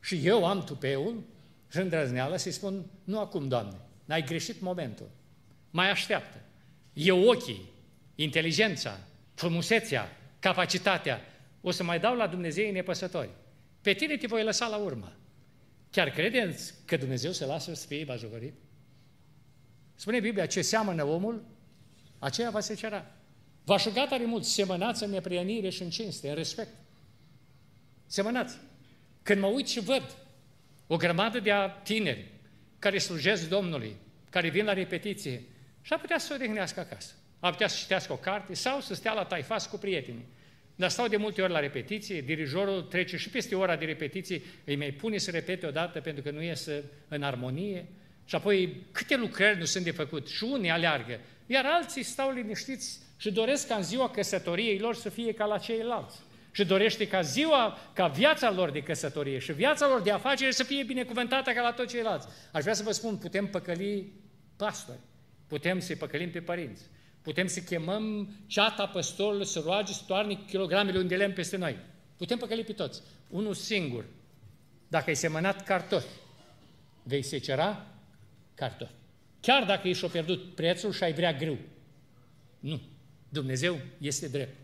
[0.00, 1.22] Și eu am tupeul
[1.70, 5.10] și îndrăzneala să-i spun, nu acum, Doamne, n-ai greșit momentul.
[5.70, 6.40] Mai așteaptă.
[6.92, 7.70] Eu ochii,
[8.14, 8.98] inteligența,
[9.34, 11.20] frumusețea, capacitatea,
[11.60, 13.30] o să mai dau la Dumnezeu nepăsători.
[13.80, 15.12] Pe tine te voi lăsa la urmă.
[15.90, 18.54] Chiar credeți că Dumnezeu se lasă să fie bajocorit?
[19.94, 21.44] Spune Biblia, ce seamănă omul,
[22.18, 23.06] aceea va se cera.
[23.64, 26.74] V-aș șugat are mult, semănați în neprienire și în cinste, în respect.
[28.06, 28.56] Semănați.
[29.22, 30.16] Când mă uit și văd
[30.92, 32.26] o grămadă de tineri
[32.78, 33.96] care slujesc Domnului,
[34.30, 35.42] care vin la repetiție
[35.82, 37.12] și ar putea să se odihnească acasă.
[37.40, 40.26] Ar putea să citească o carte sau să stea la taifas cu prietenii.
[40.74, 44.76] Dar stau de multe ori la repetiție, dirijorul trece și peste ora de repetiție, îi
[44.76, 47.86] mai pune să repete odată pentru că nu iese în armonie.
[48.24, 52.98] Și apoi câte lucrări nu sunt de făcut și unii aleargă, iar alții stau liniștiți
[53.16, 56.18] și doresc ca în ziua căsătoriei lor să fie ca la ceilalți.
[56.52, 60.62] Și dorește ca ziua, ca viața lor de căsătorie și viața lor de afacere să
[60.62, 62.28] fie binecuvântată ca la toți ceilalți.
[62.52, 64.12] Aș vrea să vă spun, putem păcăli
[64.56, 64.98] pastori,
[65.46, 66.82] putem să-i păcălim pe părinți,
[67.22, 71.76] Putem să chemăm ceata păstorului să roage să toarne kilogramele unde lemn peste noi.
[72.16, 73.02] Putem păcăli pe toți.
[73.28, 74.04] Unul singur.
[74.88, 76.08] Dacă ai semănat cartofi,
[77.02, 77.86] vei secera
[78.54, 78.92] cartofi.
[79.40, 81.58] Chiar dacă ești-o pierdut prețul și ai vrea greu.
[82.60, 82.80] Nu.
[83.28, 84.56] Dumnezeu este drept.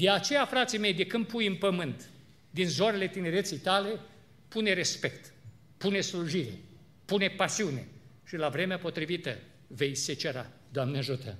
[0.00, 2.08] De aceea, frații mei, de când pui în pământ,
[2.50, 4.00] din zorile tinereții tale,
[4.48, 5.32] pune respect,
[5.76, 6.58] pune slujire,
[7.04, 7.86] pune pasiune
[8.26, 10.46] și la vremea potrivită vei secera.
[10.72, 11.36] Doamne ajută!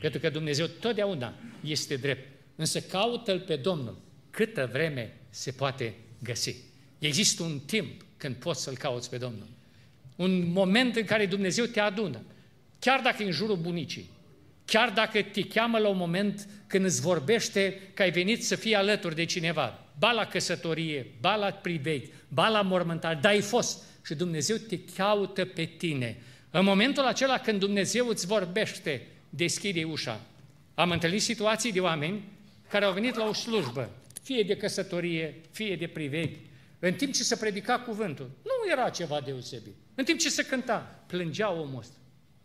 [0.00, 2.28] Pentru că Dumnezeu totdeauna este drept.
[2.56, 3.98] Însă caută-L pe Domnul
[4.30, 6.56] câtă vreme se poate găsi.
[6.98, 9.46] Există un timp când poți să-L cauți pe Domnul.
[10.16, 12.22] Un moment în care Dumnezeu te adună.
[12.78, 14.10] Chiar dacă e în jurul bunicii.
[14.70, 18.74] Chiar dacă te cheamă la un moment când îți vorbește că ai venit să fii
[18.74, 19.86] alături de cineva.
[19.98, 23.82] Ba la căsătorie, ba la privei, ba la mormântare, dar ai fost.
[24.04, 26.16] Și Dumnezeu te caută pe tine.
[26.50, 30.20] În momentul acela când Dumnezeu îți vorbește, deschide ușa.
[30.74, 32.22] Am întâlnit situații de oameni
[32.68, 33.90] care au venit la o slujbă,
[34.22, 36.38] fie de căsătorie, fie de priveghi,
[36.78, 38.30] în timp ce se predica cuvântul.
[38.42, 39.74] Nu era ceva deosebit.
[39.94, 41.96] În timp ce se cânta, plângea omul ăsta.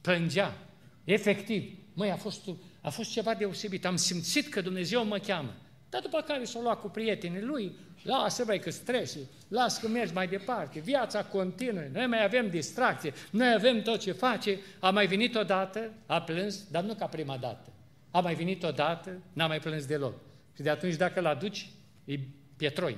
[0.01, 0.57] Plângea.
[1.03, 1.84] Efectiv.
[1.95, 2.41] Măi, a fost,
[2.81, 3.85] a fost ceva deosebit.
[3.85, 5.53] Am simțit că Dumnezeu mă cheamă.
[5.89, 10.13] Dar după care s-a luat cu prietenii lui, lasă băi că stresi, lasă că mergi
[10.13, 15.07] mai departe, viața continuă, noi mai avem distracție, noi avem tot ce face, a mai
[15.07, 17.69] venit odată, a plâns, dar nu ca prima dată.
[18.11, 20.13] A mai venit odată, n-a mai plâns deloc.
[20.55, 21.69] Și de atunci dacă îl aduci,
[22.05, 22.19] e
[22.57, 22.97] pietroi.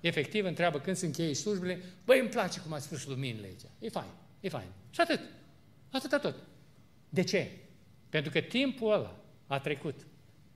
[0.00, 3.60] Efectiv, întreabă când se încheie slujbele, băi, îmi place cum ați spus luminile aici.
[3.78, 4.10] E fain,
[4.40, 4.68] e fain.
[4.90, 5.20] Și atât.
[5.90, 6.34] Atâta tot.
[7.08, 7.50] De ce?
[8.16, 9.94] Pentru că timpul ăla a trecut.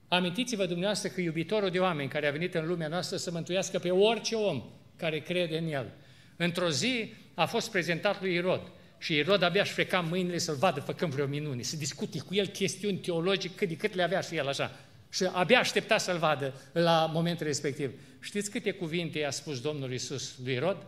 [0.09, 3.91] Amintiți-vă dumneavoastră că iubitorul de oameni care a venit în lumea noastră să mântuiască pe
[3.91, 4.63] orice om
[4.97, 5.93] care crede în el.
[6.37, 8.61] Într-o zi a fost prezentat lui Irod
[8.99, 12.47] și Irod abia își freca mâinile să-l vadă făcând vreo minune, să discute cu el
[12.47, 14.79] chestiuni teologice cât de cât le avea și el așa.
[15.09, 17.93] Și abia aștepta să-l vadă la momentul respectiv.
[18.21, 20.87] Știți câte cuvinte i-a spus Domnul Isus lui Irod?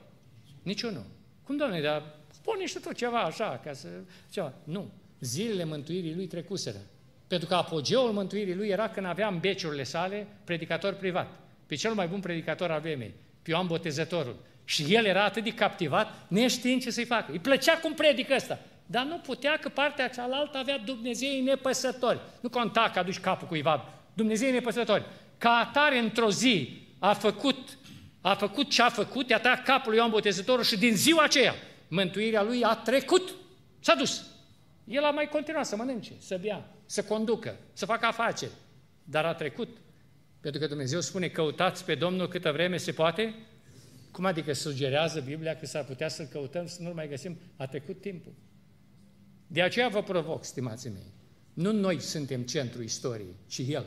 [0.62, 1.04] Niciunul.
[1.42, 3.88] Cum, Doamne, dar spune și tot ceva așa, ca să...
[4.30, 4.52] Ceva.
[4.64, 4.92] Nu.
[5.22, 6.80] Zilele mântuirii lui trecuseră.
[7.26, 11.30] Pentru că apogeul mântuirii lui era când avea în beciurile sale predicator privat.
[11.66, 14.36] Pe cel mai bun predicator al vremei, pe Ioan Botezătorul.
[14.64, 17.32] Și el era atât de captivat, neștiind ce să-i facă.
[17.32, 18.58] Îi plăcea cum predică ăsta.
[18.86, 22.18] Dar nu putea că partea cealaltă avea Dumnezei nepăsători.
[22.40, 23.88] Nu conta că aduci capul cuiva.
[24.14, 25.04] Dumnezei nepăsători.
[25.38, 27.78] Ca atare, într-o zi, a făcut,
[28.20, 31.54] a făcut ce a făcut, i-a tăiat capul lui Ioan Botezătorul și din ziua aceea,
[31.88, 33.34] mântuirea lui a trecut.
[33.80, 34.31] S-a dus.
[34.84, 38.50] El a mai continuat să mănânce, să bea, să conducă, să facă afaceri.
[39.04, 39.68] Dar a trecut.
[40.40, 43.34] Pentru că Dumnezeu spune, căutați pe Domnul câtă vreme se poate.
[44.10, 47.38] Cum adică sugerează Biblia că s-ar putea să-L căutăm să nu-L mai găsim?
[47.56, 48.32] A trecut timpul.
[49.46, 51.12] De aceea vă provoc, stimații mei.
[51.54, 53.86] Nu noi suntem centrul istoriei, ci El.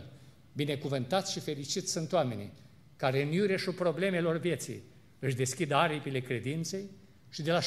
[0.54, 2.52] Binecuvântați și fericiți sunt oamenii
[2.96, 4.84] care în iureșul problemelor vieții
[5.20, 6.90] își deschid aripile credinței
[7.30, 7.64] și de la 17-18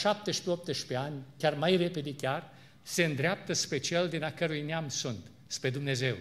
[0.94, 2.52] ani, chiar mai repede chiar,
[2.88, 6.16] se îndreaptă spre cel din a cărui neam sunt, spre Dumnezeu.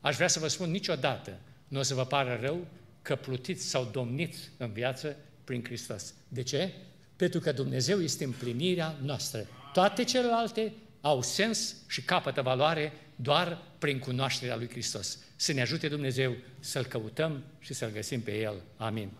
[0.00, 1.38] Aș vrea să vă spun niciodată,
[1.68, 2.66] nu o să vă pară rău
[3.02, 6.14] că plutiți sau domniți în viață prin Hristos.
[6.28, 6.72] De ce?
[7.16, 9.46] Pentru că Dumnezeu este împlinirea noastră.
[9.72, 15.18] Toate celelalte au sens și capătă valoare doar prin cunoașterea lui Hristos.
[15.36, 18.54] Să ne ajute Dumnezeu să-L căutăm și să-L găsim pe El.
[18.76, 19.10] Amin.